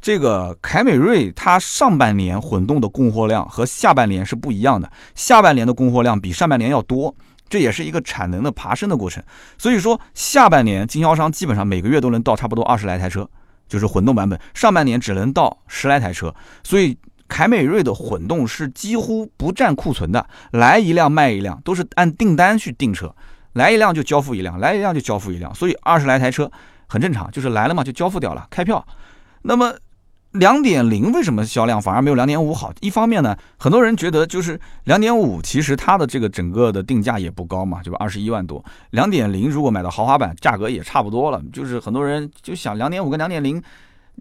[0.00, 7.12] 这个凯美瑞它上半年混动的供货量和下半年是不一样的，下半年的供货量比上半年要多。
[7.48, 9.22] 这也是一个产能的爬升的过程，
[9.56, 13.28] 所以说下半年经销商基本上每个月都能到差不多二十来台车，
[13.68, 14.38] 就是混动版本。
[14.54, 23.14] 上半年只能到十来台车，所以凯美瑞的混动是几乎不占库存的，来一辆卖一辆，都是按订单去订车，
[23.54, 26.50] 来一辆就交付一辆，来一辆就交付一辆，所以二十来台车
[26.86, 28.86] 很正常，就是来了嘛就交付掉了，开票。
[29.42, 29.74] 那么。
[30.32, 32.72] 两点零为什么销量反而没有两点五好？
[32.80, 37.96] 一方面呢，很多人觉得就是两点五其实它的这个整个的定价也不高嘛，对吧？
[37.98, 38.62] 二十一万多。
[38.90, 41.42] 两点零如果买到豪华版，价格也差不多了。
[41.50, 43.60] 就是很多人就想两点五跟两点零，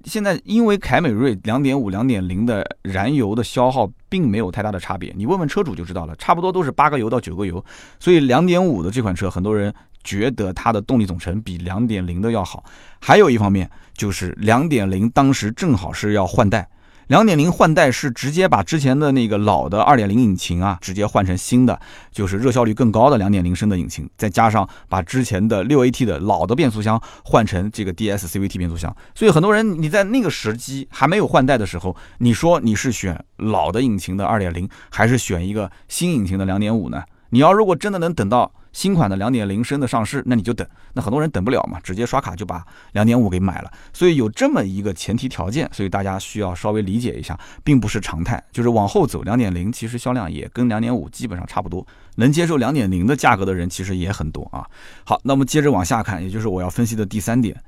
[0.05, 7.63] 现在因为凯美瑞两点五、两点零的燃油的消耗并没有太大的差别，你问问车主就知道了，差不多都是八个油到九个油。
[7.99, 9.73] 所以两点五的这款车，很多人
[10.07, 12.63] 觉得它的动力总成比两点零的要好。
[13.01, 13.69] 还有一方面。
[13.97, 16.69] 就是两点零，当时正好是要换代，
[17.07, 28.95] 两点零换代是直接把之前的那个老的二点零引擎啊，直接换成新的，就是热效率更高的两点零升的引擎，再加上把之前的六 AT 的老的变速箱换成这个 DS CVT 变速箱。
[29.15, 37.01] 所以很多人你在那个时机还没有换代的时候，你说你是选老的引擎的二点零，还是选一个新引擎的两点五呢？
[37.31, 38.51] 你要如果真的能等到。
[38.77, 40.65] 新款的两点零升的上市，那你就等。
[40.93, 43.71] 那很多人等不了嘛，直接刷卡就把两点五给买了。
[43.91, 48.41] 所以有这么一个前提条件，所以大家需要稍微理解一下，并不是常态。
[48.51, 51.83] 就是往后走，两点零其实销量也跟两点五基本上差不多，
[52.17, 54.63] 能接受两点零的价格的人其实也很多啊。
[55.03, 57.59] 好，那么接着往下看，也就是我要分析的第三点，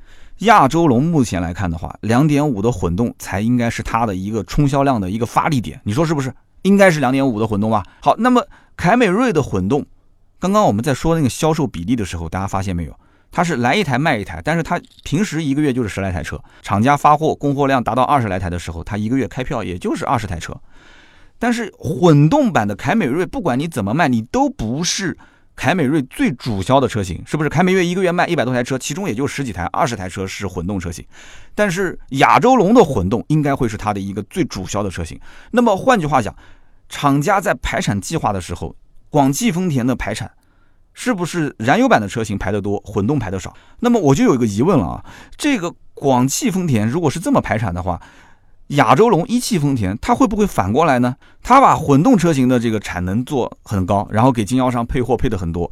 [0.41, 6.31] 亚洲龙目前来看的话，两点五的混动才应该是它的一个冲销量的一个发力点，你说是不是？
[6.61, 7.83] 应该是两点五的混动吧？
[7.99, 8.45] 好，那么
[8.77, 9.83] 凯美瑞的混动。
[10.39, 12.95] 刚刚我们在说那个销售比例的时候，大家发现没有？
[13.31, 20.55] 它是来一台卖一台，但是它平时一个月就是十来台车，厂家发货供货量达到二十来台的时候，它一个月开票也就是二十台车。
[21.37, 25.15] 但是混动版的凯美瑞，不管你怎么卖，你都不是
[25.55, 27.49] 凯美瑞最主销的车型，是不是？
[27.49, 31.05] 凯美瑞一个月卖一百多台车，其中也就十几台、二十台车是混动车型。
[31.53, 35.19] 但是亚洲龙的混动应该会是它的一个最主销的车型。
[35.51, 36.33] 那么换句话讲，
[36.87, 38.73] 厂家在排产计划的时候。
[39.09, 40.31] 广汽丰田的排产，
[40.93, 43.53] 是不是燃油版的车型排得多，混动排得少？
[43.79, 45.05] 那么我就有一个疑问了啊，
[45.37, 48.01] 这个广汽丰田如果是这么排产的话，
[48.67, 51.15] 亚洲龙、一汽丰田它会不会反过来呢？
[51.41, 55.71] 它把混动车型的这个产能做很高，然后给经销商配货配的很多。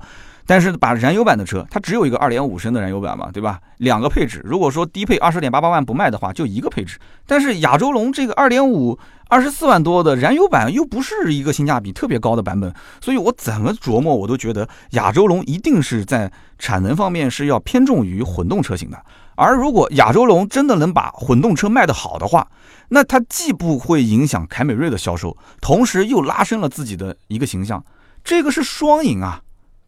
[0.50, 3.60] 但是把燃油版的车，它只有一个二点五升的燃油版嘛，对吧？
[3.80, 6.97] 两个配置，如果说低配二十点八八万不卖的话，就一个配置。
[7.26, 8.97] 但是亚洲龙这个二点五
[9.29, 18.97] 二十四万多的燃油版又不是一个性价比特别高的版本，所以我怎么琢磨我都觉得亚洲龙一定是在产能方面是要偏重于混动车型的。
[19.35, 22.47] 而如果亚洲龙真的能把混动车卖得好的话，
[22.89, 27.83] 那它既不会影响凯美瑞的销售，同时又拉升了自己的一个形象，
[28.23, 29.41] 这个是双赢啊。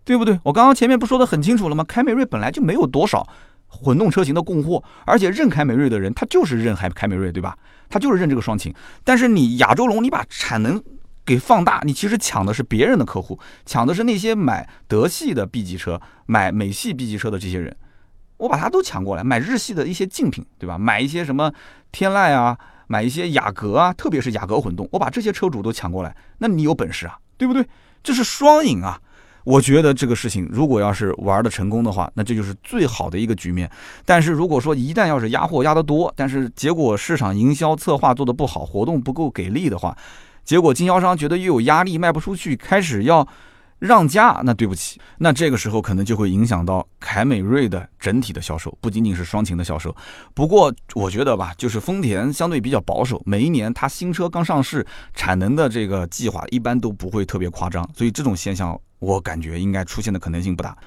[0.05, 0.39] 对不对？
[0.41, 1.83] 我刚刚前面不说的很清楚了吗？
[1.87, 3.27] 凯美瑞本来就没有多少
[3.69, 7.57] 混动车型的供货，而且认凯美瑞的人他就是认海凯美瑞，对吧？
[7.87, 8.73] 他就是认这个双擎。
[9.03, 10.83] 但是你亚洲龙，你把产能
[11.23, 17.75] 给放大，你其实抢的是别人的客户，抢的是那些买德系的 B 级车、买美系 B 级车的这些人，
[18.37, 20.77] 我把它都抢过来，买日系的一些竞品，对吧？
[20.77, 21.53] 买一些什么
[21.91, 27.67] 天籁啊，买一些雅阁啊，特别是雅阁混动，我把这些车主都抢过来，那你有本事啊，对不对？
[28.01, 28.99] 这是双赢啊！
[29.45, 33.69] 我觉得这个事情如果要是玩的成功的话，那这就是最好的一个局面。
[34.05, 39.97] 但是如果说一旦要是压货压得多，但是结果市场营销策划做得不好，活动不够给力的话，
[40.43, 43.27] 结果经销商觉得又有压力卖不出去，开始要
[43.79, 49.95] 让价，那对不起，那这个时候可能就会影响到凯美瑞的整体的销售，不仅仅是双擎的销售。
[50.33, 58.79] 不过我觉得吧，就是丰田相对比较保守，每一年它新车刚上市，产能的这个计划一般都不会特别夸张，所以这种现象。
[58.99, 60.77] 我感觉应该出现的可能性不大，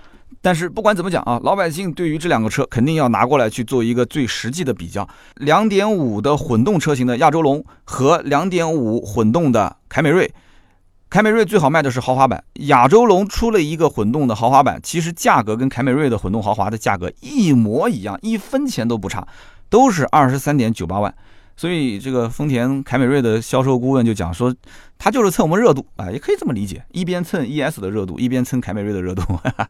[0.41, 5.09] 但是不管怎么讲啊，老百姓对于这两个车肯定要拿过来去做一个最实际的比较。
[5.37, 10.33] 两点五的混动车型的亚洲龙和两点五混动的凯美瑞，
[11.09, 19.27] 凯美瑞最好卖的是豪华版，亚洲龙出了一个混动的豪华版，其实价格跟凯美瑞的混动豪华的价格一模一样，一分钱都不差，
[19.69, 21.15] 都是二十三点九八万。
[21.57, 24.55] 所以这个丰田凯美瑞的销售顾问就讲说，
[24.99, 29.23] 他就是蹭我们热度啊，也可以这么理解，一边蹭 ES 的热度，一边蹭凯美瑞的热度。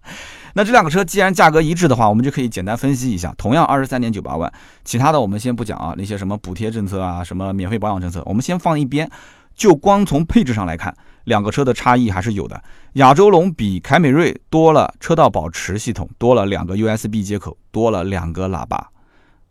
[0.54, 4.50] 那这两个车既然价格一致的话，我们就可以简单分析一下，同样二十三点九八万，
[4.84, 9.10] 其他的我们先不讲啊，那些什么补贴政策啊，什么免费保养政策，我们先放一边，
[9.54, 12.62] 就光从配置上来看，两个车的差异还是有的。
[12.94, 18.90] 亚洲龙比凯美瑞多了车道保持系统，多了两个 USB 接口，多了两个喇叭。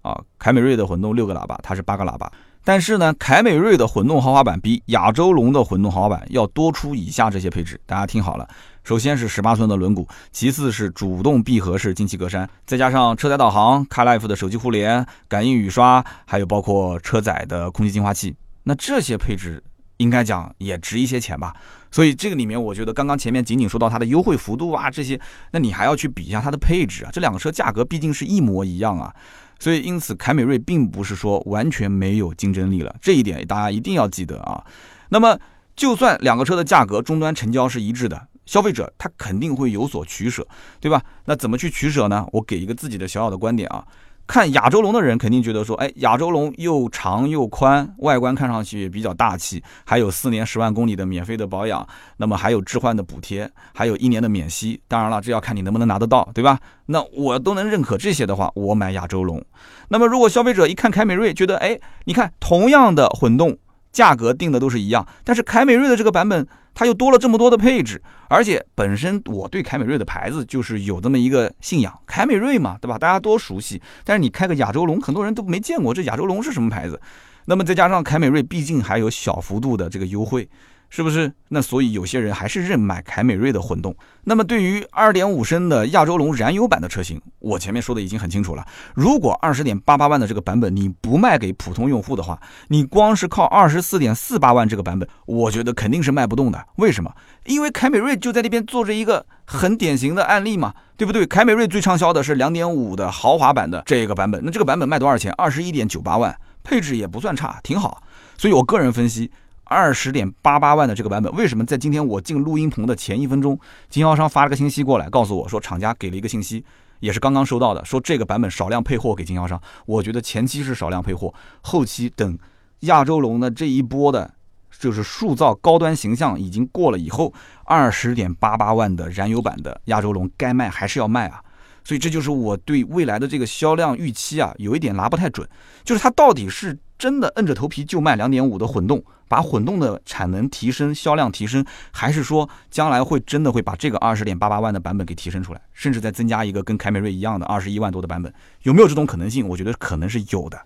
[0.01, 2.31] 啊，凯美瑞的混动六个喇叭，它是八个喇叭。
[2.63, 8.47] 但是呢，凯美瑞的混动豪华版比亚洲龙的混动豪华版要多出以下这些配置，大家听好了。
[8.83, 18.35] 首先是十八寸的轮毂，其次是主动闭合式进气格栅，再加上车载导航、CarLife 的手机互联、感应雨刷，还有包括车载的空气净化器。
[18.63, 19.63] 那这些配置
[19.97, 21.55] 应该讲也值一些钱吧？
[21.89, 25.19] 所以这个里面，我觉得刚刚前面仅仅说到它的优惠幅度啊这些，
[25.51, 27.09] 那你还要去比一下它的配置啊。
[27.11, 29.13] 这两个车价格毕竟是一模一样啊。
[29.61, 34.65] 所以，因此，凯美瑞并不是说完全没有竞争力了，这一点大家一定要记得啊。
[35.09, 35.37] 那么，
[35.75, 40.47] 就算两个车的价格终端成交是一致的，消费者他肯定会有所取舍，
[40.79, 40.99] 对吧？
[41.25, 42.25] 那怎么去取舍呢？
[42.31, 43.85] 我给一个自己的小小的观点啊。
[44.31, 54.81] 看亚洲龙的人肯定觉得说，哎，亚洲龙又长又宽，外观看上去也比较大气，还有四年十万公里的免费的保养，那么还有置换的补贴，还有一年的免息。
[54.87, 56.57] 当然了，这要看你能不能拿得到，对吧？
[56.85, 59.43] 那我都能认可这些的话，我买亚洲龙。
[59.89, 63.57] 那么如果消费者一看凯美瑞，觉得，哎，你看同样的混动。
[63.91, 72.97] 价格定的都是一样，但是凯美瑞的这个版本，它又多了这么多的配置，而且本身我对凯美瑞的牌子就是有这么一个信仰，凯美瑞嘛，对吧？
[72.97, 73.81] 大家多熟悉。
[74.03, 76.99] 但是你开个亚洲龙，很多人都没见过这亚洲龙是什么牌子。
[77.45, 80.47] 那么再加上凯美瑞毕竟还有小幅度的这个优惠。
[80.91, 81.31] 是不是？
[81.47, 83.95] 那所以有些人还是认买凯美瑞的混动。
[84.25, 88.65] 那么对于2.5升的亚洲龙燃油版的车型，我前面说的已经很清楚了。
[88.93, 96.61] 如果20.88万的这个版本你不卖给普通用户的话，你光是靠24.48万这个版本，我觉得肯定是卖不动的。
[96.75, 97.11] 为什么？
[97.45, 101.25] 因为凯美瑞就在那边做着一个很典型的案例嘛，对不对？
[101.25, 108.03] 凯美瑞最畅销的是2.5的豪华版的这个版本，那这个版本卖多少钱？21.98万，配置也不算差，挺好。
[108.37, 109.31] 所以我个人分析。
[109.71, 113.57] 二十点八八万的这个版本，为什么在今天我进录音棚的前一分钟，
[113.89, 116.65] 经销商发了个信息过来，告诉我说厂家给了一个信息，
[116.99, 119.61] 也是刚刚收到的，说这个版本少量配货给经销商。
[119.85, 122.37] 我觉得前期是少量配货，后期等
[122.81, 124.29] 亚洲龙的这一波的，
[124.77, 131.41] 就是塑造高端形象已经过了以后，二十点八八万的燃油版的亚洲龙该卖还是要卖啊。
[131.85, 135.47] 所以这就是我对未来的这个销量预期啊，有一点拿不太准，
[135.85, 149.47] 就是它到底是真的摁着头皮就卖两点五的混动，把混动的产能提升、销量提升，还是说将来会真的会把这个二十点八八万的版本给提升出来，甚至再增加一个跟凯美瑞一样的二十一万多的版本，有没有这种可能性？
[149.47, 150.61] 我觉得可能是有的，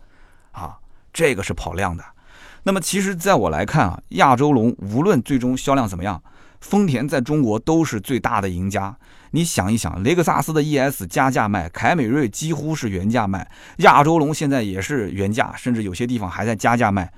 [0.52, 0.78] 啊，
[1.13, 2.04] 这个是跑量的。
[2.63, 6.21] 那么其实在我来看啊，亚洲龙无论最终销量怎么样，
[6.65, 8.95] 丰田在中国都是最大的赢家。
[9.32, 13.47] 你想一想，雷克萨斯的 ES 加价卖，凯美瑞几乎是原价卖，
[13.78, 17.12] 亚洲龙现在也是原价，甚至有些地方还在加价卖。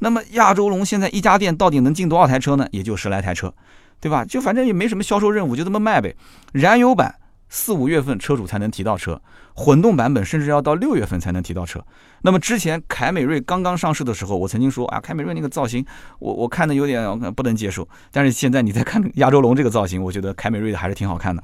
[0.00, 2.66] 那么亚洲龙现在一家店到底能进多少台车呢？
[2.72, 3.54] 也就十来台车，
[4.00, 4.24] 对吧？
[4.24, 6.14] 就反正也没什么销售任务，就这么卖呗。
[6.52, 7.14] 燃油版。
[7.50, 9.20] 四五月份车主才能提到车，
[9.54, 11.84] 混动版本甚至要到六月份才能提到车。
[12.22, 15.84] 那么之前凯美瑞刚刚上市的时候，我曾经说啊，凯美瑞那个造型，
[16.20, 17.86] 我我看的有点不能接受。
[18.12, 21.42] 但是现在你再看亚洲龙这个造型，我觉得凯美瑞的还是挺好看的。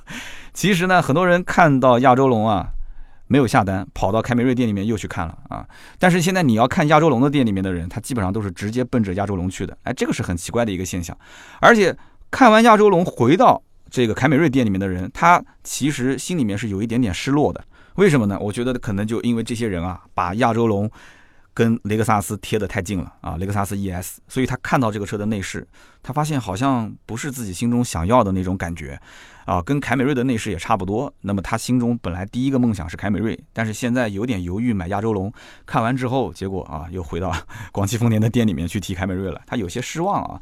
[0.52, 2.68] 其实呢，很多人看到亚洲龙啊，
[3.26, 5.66] 没有下单，跑到凯美瑞店里面又去看了啊。
[5.98, 9.74] 但是现在你要看亚洲龙的店里面的人，他基本上都是直接奔着亚洲龙去的。
[9.84, 11.16] 哎，这个是很奇怪的一个现象。
[11.60, 11.96] 而且
[12.30, 13.62] 看完亚洲龙回到。
[13.90, 17.64] 这个凯美瑞店里面的人，他其实心里面是有一点点失落的。
[17.94, 18.38] 为什么呢？
[18.40, 20.90] 我觉得可能就因为这些人啊，把亚洲龙
[21.54, 25.66] 跟雷克萨斯贴得太近了啊，雷克萨斯 ES，所以他看到这个车的内饰，
[26.02, 29.00] 他发现好像不是自己心中想要的那种感觉
[29.46, 31.10] 啊，跟凯美瑞的内饰也差不多。
[31.22, 35.32] 那么他心中本来第一个梦想是凯美瑞，但是现在有点犹豫买亚洲龙。
[35.64, 37.34] 看完之后，结果啊，又回到
[37.72, 40.38] 广汽丰田的店里面去提凯美瑞了，他有些失望啊。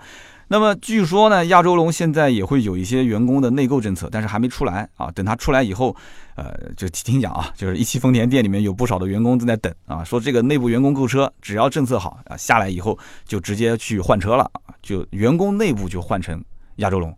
[0.48, 5.10] 那么据说呢，亚洲龙现在也会有一些员工的内购政策，但是还没出来啊。
[5.12, 5.96] 等它出来以后，
[6.36, 14.50] 呃，就听讲啊，就是一汽丰田店里面有不少的员工正在等啊，说这个内部员工购车，只要政策好啊，下来以后就直接去换车了，
[14.82, 16.44] 就员工内部就换成
[16.76, 17.16] 亚洲龙。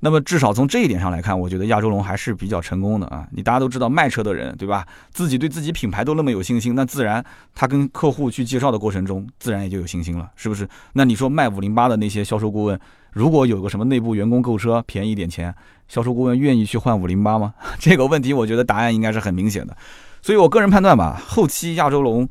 [0.00, 3.26] 那么至少从这一点上来看，我觉得亚洲龙还是比较成功的啊！
[3.32, 4.86] 你大家都知道卖车的人对吧？
[5.10, 10.68] 自己对自己品牌都那么有信心，那自然他跟客户去介绍的过程中，自然也就有信心了，是不是？
[10.92, 12.78] 那你说卖五零八的那些销售顾问，
[13.12, 15.54] 如果有个什么内部员工购车便宜点钱，
[15.88, 17.54] 销售顾问愿意去换五零八吗？
[17.80, 19.76] 这个问题我觉得答案应该是很明显的。
[20.20, 22.28] 所以我个人判断吧，后期亚洲龙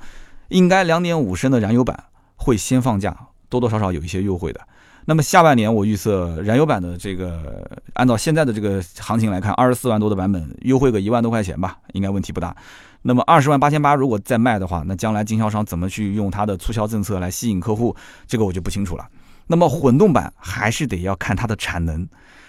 [0.50, 2.04] 应该两点五升的燃油版
[2.36, 3.18] 会先放假，
[3.50, 4.62] 多多少少有一些优惠的。
[5.08, 7.64] 那么下半年我预测燃油版的这个，
[7.94, 12.56] 按照现在的这个行情来看，二十四万多的版本优惠个一万多块钱吧，应该问题不大。
[13.04, 19.08] 那么二十万八千八如果再卖的话，那将来经销商怎么去用它的促销政策来吸引客户，这个我就不清楚了。
[19.46, 22.08] 那么混动版还是得要看它的产能，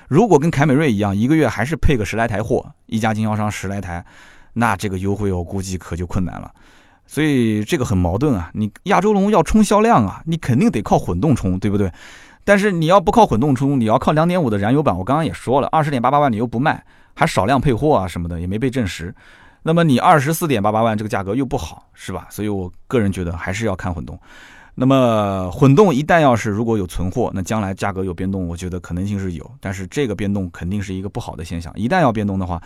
[0.09, 4.03] 如果跟凯美瑞一样，一个月还是配个十来台货，一家经销商十来台，
[4.55, 6.51] 那这个优惠我估计可就困难了。
[7.07, 11.92] 所以这个很矛盾啊，你亚洲龙要冲销量啊，你肯定得靠混动冲，对不对？
[12.47, 19.13] 但是你要不靠混动充，你要靠两点五的燃油版，我刚刚也说了，二十点八八万你又不卖，还少量配货啊什么的也没被证实，
[19.65, 22.29] 那么你二十四点八八万这个价格又不好，是吧？
[22.31, 24.17] 所以我个人觉得还是要看混动。
[24.77, 31.73] 那么混动一旦要是如果有存货，那将来价格有变动，我觉得可能性是有，但是这个变动肯定是一个不好的现象。
[31.75, 32.63] 一旦要变动的话，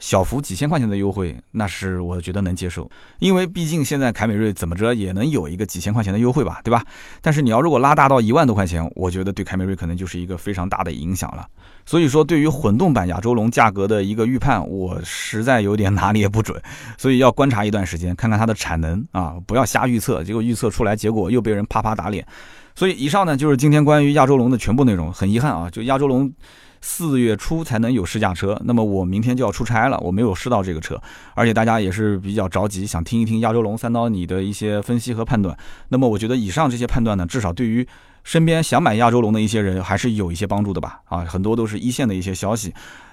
[0.00, 6.82] 小幅几千块钱的优惠，那是我觉得能接受，因为毕竟现在凯美瑞怎么着也能有一个几千块钱的优惠吧，对吧？
[7.20, 11.46] 但是你要如果拉大到一万多块钱，我觉得对凯美瑞可能就是一个非常大的影响了。
[11.84, 16.60] 所以说，对于混动版亚洲龙价格的一个预判，我实在有点拿捏不准，
[16.96, 22.26] 所以要观察一段时间，看看它的产能啊，不要瞎预测，结果预测出来结果又被人啪啪打脸。
[22.74, 25.12] 所以以上呢就是今天关于亚洲龙的全部内容。
[25.12, 26.32] 很遗憾啊，就亚洲龙。
[26.80, 31.00] 四月初才能有试驾车，那么我明天就要出差了，我没有试到这个车，
[31.34, 35.56] 而且大家也是比较着急，想听一听亚洲龙三刀你的一些分析和判断。
[35.88, 37.86] 那么我觉得以上这些判断呢，至少对于
[38.24, 41.00] 身边想买亚洲龙的一些人还是有一些帮助的吧。
[41.06, 42.72] 啊，很多都是一线的一些消息。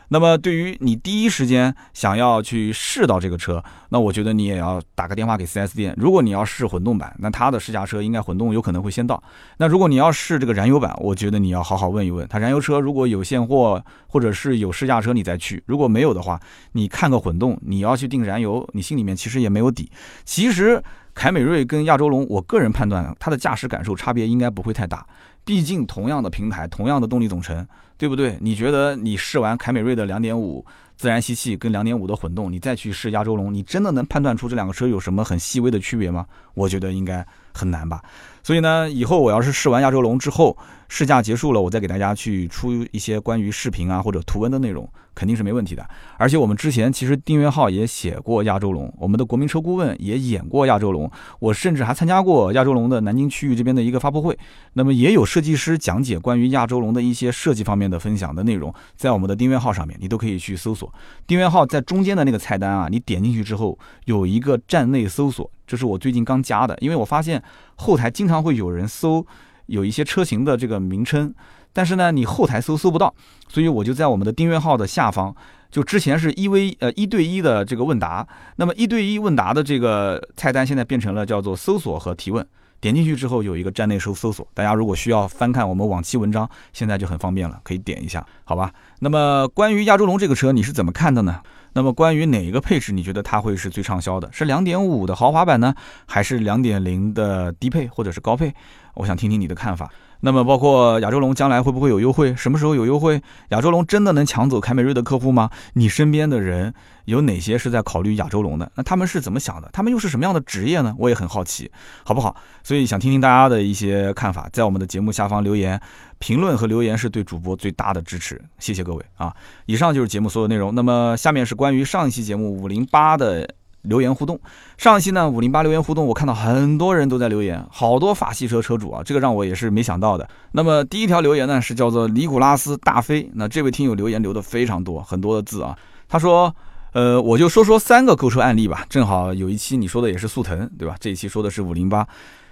[0.10, 5.93] 那么，对于你第一时间想要去试到这个车，那我觉得你也要打个电话给 4S 店。
[5.97, 9.22] 如果你要试混动版，那它的试驾车应该混动有可能会先到。
[9.58, 15.62] 那如果你要试这个燃油版，我觉得你要好好问一问它燃油车如果有现货，或者是有试驾车你再去。
[15.66, 16.39] 如果没有的话，
[16.72, 19.91] 你看个混动，你要去订燃油，你心里面其实也没有底。
[20.24, 20.82] 其实
[21.14, 25.05] 凯美瑞跟亚洲龙，我个人判断它的驾驶感受差别应该不会太大。
[25.43, 27.66] 毕竟同样的平台，同样的动力总成，
[27.97, 28.37] 对不对？
[28.39, 36.25] 你觉得你试完凯美瑞的两点五自然吸气跟两点五的混动，你再去试亚洲龙，你真的能判断出这两个车有什么很细微的区别吗？
[36.53, 37.25] 我觉得应该
[37.58, 38.01] 很难吧。
[38.43, 40.55] 所以呢，以后我要是试完亚洲龙之后，
[40.88, 45.86] 试驾结束了，我再给大家去出一些关于视频啊或者图文的内容，肯定是没问题的。
[46.18, 54.38] 而且我们之前其实订阅号也写过亚洲龙，我们的国民车顾问也演过亚洲龙，我甚至还参加过亚洲龙的南京区域这边的一个发布会。
[54.74, 60.89] 那么也有设计师讲解关于亚洲龙的一些设计方面的分享的内容，在我们的订阅号上面，你都可以去搜索。
[61.26, 65.51] 订阅号在中间的那个菜单啊，你点进去之后有一个站内搜索。
[65.68, 67.43] 这是我最近刚加的，因为我发现
[67.76, 69.24] 后台经常会有人搜
[69.65, 71.32] 有一些车型的这个名称，
[71.74, 73.13] 但是呢，你后台搜搜不到，
[73.49, 75.36] 所以我就在我们的订阅号的下方，
[75.70, 82.47] 就之前是一 v 呃一对一的这个问答，那么一对一问答的这个菜单现在变成了叫做搜索和提问，
[82.80, 88.72] 点进去之后有一个站内搜搜索，大家如果需要翻看我们往期文章，现在就很方便了，可以点一下，好吧？
[88.99, 91.41] 那么关于亚洲龙这个车，你是怎么看的呢？
[91.78, 94.28] 那么关于哪一个配置，你觉得它会是最畅销的？
[94.32, 95.75] 是2.5的豪华版呢，
[96.07, 98.51] 还是2.0的低配或者是高配？
[98.95, 99.88] 我想听听你的看法。
[100.22, 102.36] 那么包括亚洲龙将来会不会有优惠？
[102.36, 103.22] 什么时候有优惠？
[103.49, 105.49] 亚洲龙真的能抢走凯美瑞的客户吗？
[105.74, 106.74] 你身边的人
[107.05, 108.72] 有哪些是在考虑亚洲龙的？
[108.76, 109.70] 那他们是怎么想的？
[109.72, 110.95] 他们又是什么样的职业呢？
[110.97, 111.72] 我也很好奇，
[112.03, 112.36] 好不好？
[112.63, 115.80] 所以想听听大家的一些看法，在我们的节目下方留言
[116.20, 119.34] 评论和留言是对主播最大的支持，谢谢各位啊！
[119.68, 120.74] 以上就是节目所有内容。
[120.74, 123.47] 那么下面是关于上一期节目五零八的。
[123.88, 124.39] 留言互动，
[124.77, 130.27] 上一期呢五零八留言互动，我看到很多人都在留言，好多法系车车主啊，这个让我也是没想到的。
[130.51, 135.77] 那么第一条留言呢是叫做尼古拉斯大飞，那这位听友留言留的非常多，很多的字啊。
[136.07, 136.55] 他说，
[136.93, 140.95] 呃，我就说说三个购车案例吧，正好有一期你说的也是速腾，对吧？
[140.99, 142.07] 这一期说的是五零八。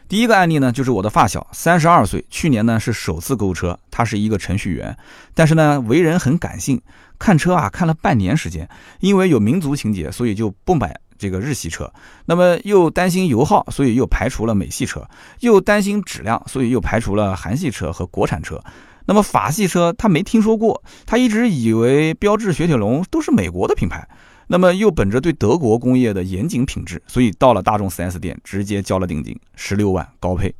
[0.07, 4.95] 第一个案例呢就是我的发小，三十二岁，去年呢是首次购车，他是一个程序员，
[5.33, 6.79] 但是呢为人很感性，
[7.17, 8.69] 看车啊看了半年时间，
[8.99, 10.95] 因为有民族情节，所以就不买。
[11.17, 11.91] 这个日系车，
[12.25, 15.01] 那么又担心油耗，所以又排除了美系车；
[15.39, 18.61] 又担心质量，所以又排除了韩系车和国产车。
[19.05, 24.07] 那么法系车他没听说过，他一直以为标致、雪铁龙都是美国的品牌。
[24.47, 30.53] 那么又本着对德国工业的严谨品质，所以到了大众 4S 店直接交了定金，十六万高配。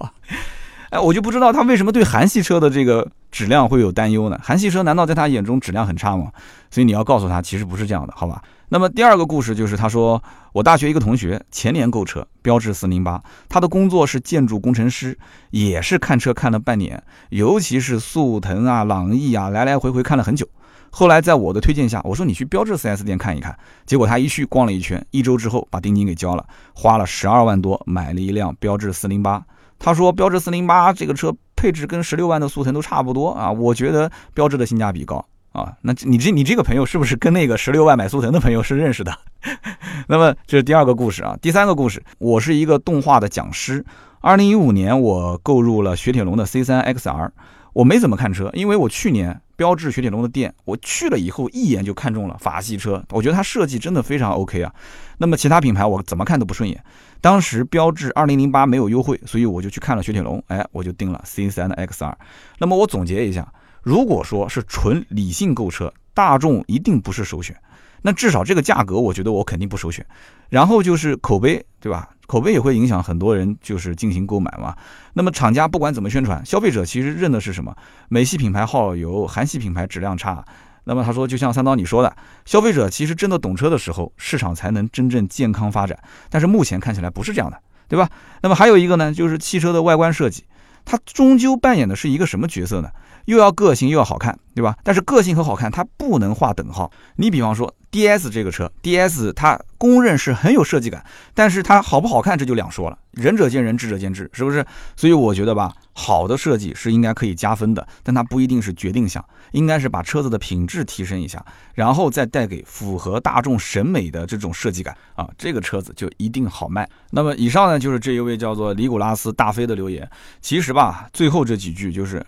[0.90, 4.40] 哎，我就不知道他为什么对韩系车的这个质量会有担忧呢？
[4.42, 6.32] 韩系车难道在他眼中质量很差吗？
[6.70, 8.42] 所以你要告诉他，其实不是这样的，好吧？
[8.72, 15.18] 那么第二个故事就是，他说我大学一个同学前年购车，标致四零八，他的工作是建筑工程师，
[15.50, 20.46] 也是看车看了半年，尤其是速腾啊、朗逸啊，来来回回看了很久。
[20.90, 29.44] 后来在我的推荐下，我说你去标致 4S 店看一看，结果他一去逛了一圈，一周之后把定金给交了，花了十二万多买了一辆标致四零八。
[29.80, 35.26] 他说标致四零八这个车配置跟十六万的速腾都差不多啊，我觉得标致的性价比高。
[35.52, 39.12] 啊，那你这你这个朋友是不是跟那个十六万买速腾的朋友是认识的？
[40.06, 41.36] 那么这是第二个故事啊。
[41.42, 43.84] 第三个故事，我是一个动画的讲师。
[44.20, 47.30] 二零一五年我购入了雪铁龙的 C 三 XR，
[47.72, 54.72] 我没怎么看车，因为我去年标致雪铁龙的店我去了以后，一眼就看中了法系车，我觉得它设计真的非常 OK 啊。
[55.18, 56.80] 那么其他品牌我怎么看都不顺眼。
[57.20, 62.14] 当时标致二零零八没有优惠，所以我就去看了雪铁龙，哎，我就定了 C 三的 XR。
[62.58, 63.52] 那么我总结一下。
[63.82, 67.56] 如果说是纯理性购车，大众一定不是首选。
[68.02, 70.04] 那至少这个价格，我觉得我肯定不首选。
[70.48, 72.08] 然后就是口碑，对吧？
[72.26, 74.74] 口碑也会影响很多人就是进行购买嘛。
[75.14, 77.74] 那么厂家不管怎么宣传，消费者其实认的是什么？
[78.08, 80.44] 美系品牌耗油，韩系品牌质量差。
[80.84, 82.16] 那么他说，就像三刀你说的，
[82.46, 85.98] 消费者其实真的懂车的时候，市场才能真正健康发展。
[86.30, 88.08] 但是目前看起来不是这样的，对吧？
[88.42, 90.44] 那么还有一个呢，就是汽车的外观设计，
[90.86, 92.88] 它终究扮演的是一个什么角色呢？
[93.30, 94.76] 又要个性又要好看，对吧？
[94.82, 96.90] 但是个性和好看它不能划等号。
[97.16, 104.66] 你比方说 D S 这个车，D S 它公认是很有设计感，但是它好不好看这就两说了，仁者见仁，智者见智，是不是？
[104.96, 116.88] 所以我觉得吧，好的设计是应该可以加分的，但它不一定是决定项，应该是把车子的品质提升一下，然后再带给符合大众审美的这种设计感啊，这个车子就一定好卖。
[117.10, 120.08] 那么以上呢就是这一位叫做尼古拉斯大飞的留言。
[120.40, 122.24] 其实吧，最后这几句就是。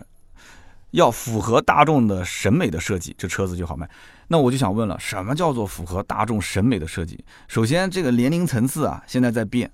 [0.93, 3.89] 要符合大众的审美的设计，这车子就好卖。
[4.27, 7.23] 那我就想问了，什么叫做符合大众审美的设计？
[7.47, 9.69] 首先，这个年龄层次啊，现在在变，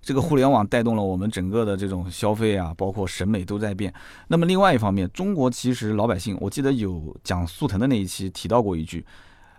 [0.00, 3.92] 这个互联网带动了我们整个的这种消费啊，包括审美都在变。
[4.28, 9.04] 那么另外一方面，中国其实老百姓，我记得有讲速腾的那一期提到过一句，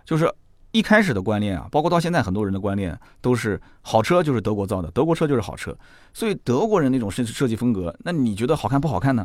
[0.04, 0.28] 就是
[0.72, 5.76] 一开始的观念啊，包括到现在很多人的观念都是好车就是德国造的，德国车就是好车。
[6.12, 9.24] 所以德国人那种设设计风格，那你觉得好看不好看呢？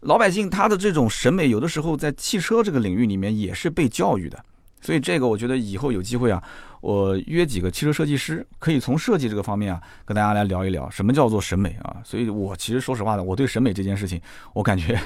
[0.00, 4.42] 老百姓他的这种审美，有的时候在汽车这个领域里面也是被教育的，
[4.80, 6.42] 所以这个我觉得以后有机会啊，
[6.80, 11.96] 我约几个汽车设计师，可以从设计这个方面啊，跟大家来聊一聊什么叫做审美啊。
[12.04, 14.20] 所以我其实说实话的，我对审美这件事情，
[14.52, 14.98] 我感觉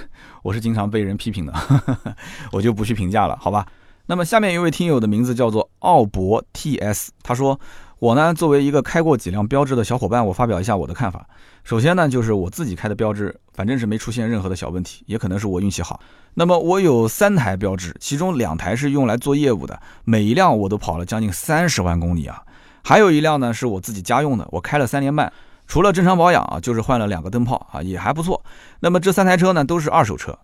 [0.42, 1.54] 我是经常被人批评的，
[2.52, 3.66] 我就不去评价了，好吧？
[4.06, 7.58] 那么下面一位听友的名字叫做奥博 TS，他说。
[8.02, 11.24] 我呢，作为一个开过几辆标致的小伙伴，我发表一下我的看法。
[11.62, 16.00] 首先呢，就是我自己开的标致，反正是没出现任何的小问题，也可能是我运气好。
[16.34, 22.42] 那么我有三台标致，其中两台是用来做业务的，每一辆我都跑了将近三十万公里啊。
[22.82, 25.32] 还有一辆呢是我自己家用的，我开了三年半，
[25.68, 28.44] 除了正常保养啊，就是换了两个灯泡啊，也还不错。
[28.80, 30.36] 那么这三台车呢都是二手车。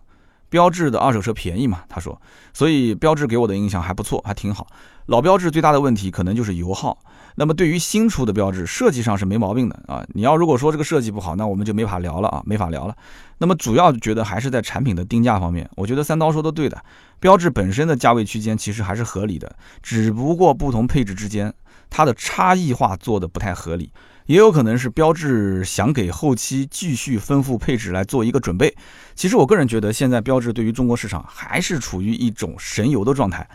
[0.47, 1.83] 标致的二手车便宜嘛？
[1.89, 2.19] 他说，
[2.53, 4.65] 所以标致给我的印象还不错，还挺好。
[5.07, 6.97] 老标致最大的问题可能就是油耗。
[7.35, 10.05] 那么对于新出的标志，设计上是没毛病的啊。
[10.13, 12.95] 你要如果说这个设计不好，那我们就没法聊了啊，没法聊了。
[13.37, 16.81] 那么主要觉得还是在产品的定价方面，我觉得三刀说的对的，
[17.19, 21.53] 标志本身的价位区间其实还是合理的，只不过不同配置之间
[21.89, 23.91] 它的差异化做的不太合理。
[24.25, 28.71] 也有可能是标志想给后期继续丰富配置来做一个准备。
[29.15, 33.49] 其实我个人觉得，现在标志对于中国市场还是处于一种神游的状态。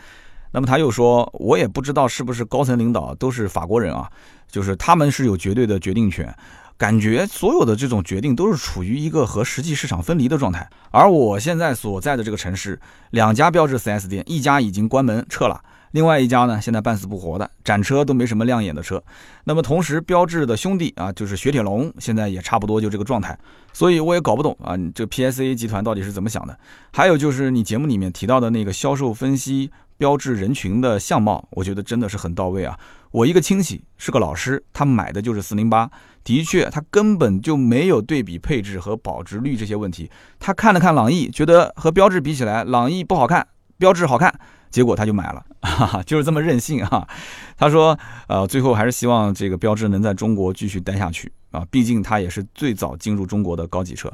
[0.54, 4.08] 那么他又说，我也不知道是不是高层领导都是法国人啊，
[4.48, 6.32] 就是他们是有绝对的决定权，
[6.76, 10.70] 感觉所有的这种决定都是处于一个和实际市场分离的状态。
[10.92, 12.78] 而我现在所在的这个城市，
[13.10, 15.60] 两家标致 4S 店，一家已经关门撤了。
[15.90, 19.00] 另外一家呢，现在半死不活的，展车都没什么亮眼的车。
[19.44, 23.38] 那么同时，标致的兄弟啊，就是雪铁龙，现在也差不多就这个状态。
[23.72, 26.58] 所以我也搞不懂啊，你这 PSA 集团到底是怎么想的？
[26.92, 32.78] 还有就是你节目里面提到的那个销售分析标志人群的相貌，我觉得真的是很到位啊。
[33.10, 35.90] 我一个亲戚是个老师，他买的就是四零八，
[36.24, 40.10] 的确他根本就没有对比配置和保值率这些问题。
[40.40, 43.46] 他看了看朗逸，觉得和标志比起来，朗逸不好看，
[43.78, 44.34] 标志好看。
[44.70, 47.06] 结果他就买了，哈哈，就是这么任性啊！
[47.56, 54.12] 他说，呃，最后还是希望这个标志能在中国继续待下去啊，毕竟它也是最早进入中国的高级车。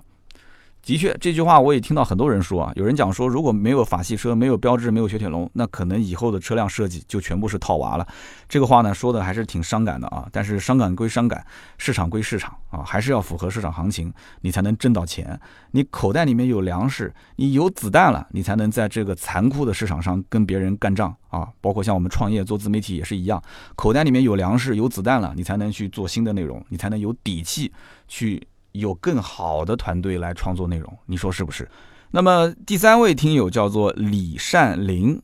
[0.83, 2.73] 的确，这句话我也听到很多人说啊。
[2.75, 8.09] 有人讲说，如果没有法系车，没有标志，没有雪铁龙，那可能以后的车辆设计就全部是套娃了。
[8.49, 10.27] 这个话呢，说的还是挺伤感的啊。
[10.33, 11.45] 但是伤感归伤感，
[11.77, 15.39] 市场归市场啊，还是要符合市场行情，你才能挣到钱。
[15.73, 21.47] 你口袋里面有粮食，你有子弹了，你才能在这个残酷的市场上跟别人干仗啊。
[21.61, 23.41] 包括像我们创业做自媒体也是一样，
[23.77, 27.71] 口袋里面有粮食有子弹了，你才能去做新的内容，你才能有底气
[28.09, 28.43] 去。
[28.73, 31.69] 有更好的团队来创作内容，你说是不是？
[32.13, 35.21] 那么第三位听友叫做李善林，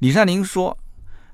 [0.00, 0.76] 李善林说，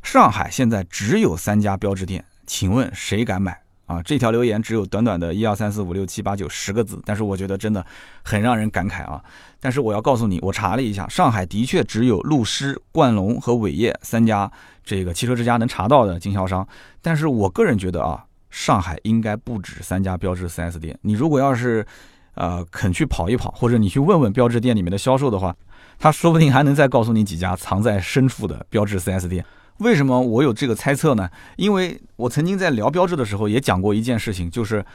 [0.03, 4.03] 上海现在只有三家标志店，请问谁敢买啊？
[4.03, 7.85] 这条留言只有短短的一二三四五六七八九十个字，但是我觉得真的
[8.23, 9.25] 很让人感慨啊。
[9.59, 14.53] 但是我要告诉你，我查了一下，上海的确只有路狮、冠龙和伟业三家
[14.85, 16.69] 这个汽车之家能查到的经销商，
[17.01, 18.27] 但是我个人觉得啊。
[18.55, 20.97] 上海应该不止三家标致 4S 店。
[21.03, 21.85] 你如果要是，
[22.35, 25.53] 呃，肯去跑一跑，或者你去问问标致店里面的销售的话，
[25.99, 29.45] 他说不定还能再告诉你几家藏在深处的标致 4S 店。
[29.79, 31.29] 为什么我有这个猜测呢？
[31.57, 34.87] 因为我曾经在聊标致的时候也讲过一件事情，就是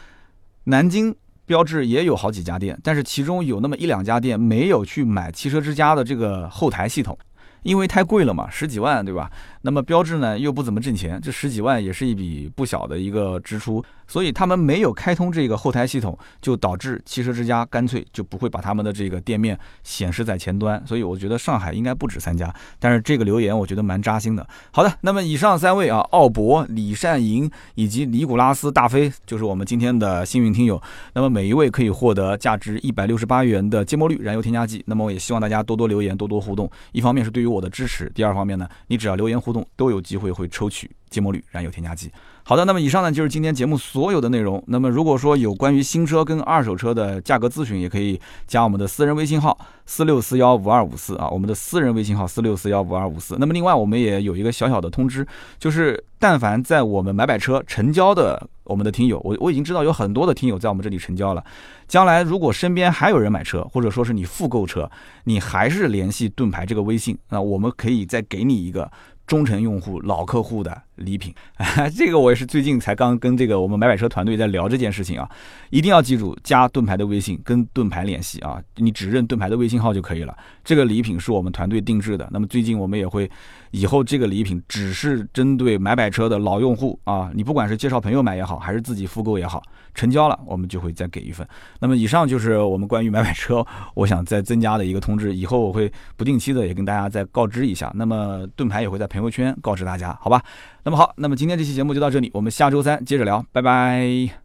[0.64, 1.14] 南京
[1.45, 7.18] 标致也有好几家店，但是其中有那么一两家店没有去买汽车之家的这个后台系统。
[7.64, 9.32] 因为太贵了嘛，十几万，对吧？
[9.62, 20.84] 那么标致呢又不怎么挣钱，这十几万也是一笔不小的一个支出，所以他们没有开通这个后台系统，就导致汽车之家干脆就不会把他们的这个店面显示在前端。
[20.86, 22.53] 所以我觉得上海应该不止三家。
[22.80, 24.45] 但是这个留言我觉得蛮扎心的。
[24.72, 30.82] 好的，那么以上三位啊，奥博、李善银以及尼古拉斯大飞，就是我们今天的幸运听友。
[31.14, 34.84] 那么每一位可以获得价值一百六十八元的芥末绿燃油添加剂。
[34.88, 36.70] 那么我也希望大家多多留言，多多互动。
[36.91, 42.12] 一方面是对于我的支持，第二方面呢，你只要留言互动，都有机会会抽取芥末绿燃油添加剂。
[42.43, 44.64] 好的，那么以上呢就是今天节目所有的内容。
[44.68, 49.55] 那么如果说有关于新车跟二手车的价格咨询，也可以加我们的私人微信号
[49.86, 53.36] 四六四幺五二五四啊，我们的私人微信号四六四幺五二五四。
[53.38, 55.28] 那么另外我们也有一个小小的通知，
[55.60, 61.43] 就是但凡在我们买买车成交的我们的听友，我我已经知道有很多的听友在我们这里成交了。
[61.88, 64.89] 将来如果身边还有人买车，或者说是你复购车，
[65.26, 68.91] 你还是联系盾牌这个微信，那我们可以再给你一个。
[69.30, 71.32] 忠诚用户、老客户的礼品，
[71.95, 75.30] 这个我也是最近才刚跟这个我们买买车团队在聊这件事情啊，
[75.69, 80.36] 一定要记住加盾牌的微信，跟盾牌联系啊，你只认盾牌的微信号就可以了。
[80.63, 83.30] 这个礼品是我们团队定制的，那么最近我们也会，
[83.72, 89.61] 以后这个礼品只是针对买买车的老用户啊，你不管是介绍朋友买也好，还是自己复购也好，
[89.93, 91.47] 成交了我们就会再给一份。
[91.80, 97.91] 那么以上就是我们关于买买车，我想再增加的一个通知，以后我会不定期的也跟大家再告知一下。
[97.95, 100.41] 那么盾牌也会在朋友圈告知大家，好吧？
[100.84, 104.39] 那么好，那么今天这期节目就到这里，我们下周三接着聊，拜拜。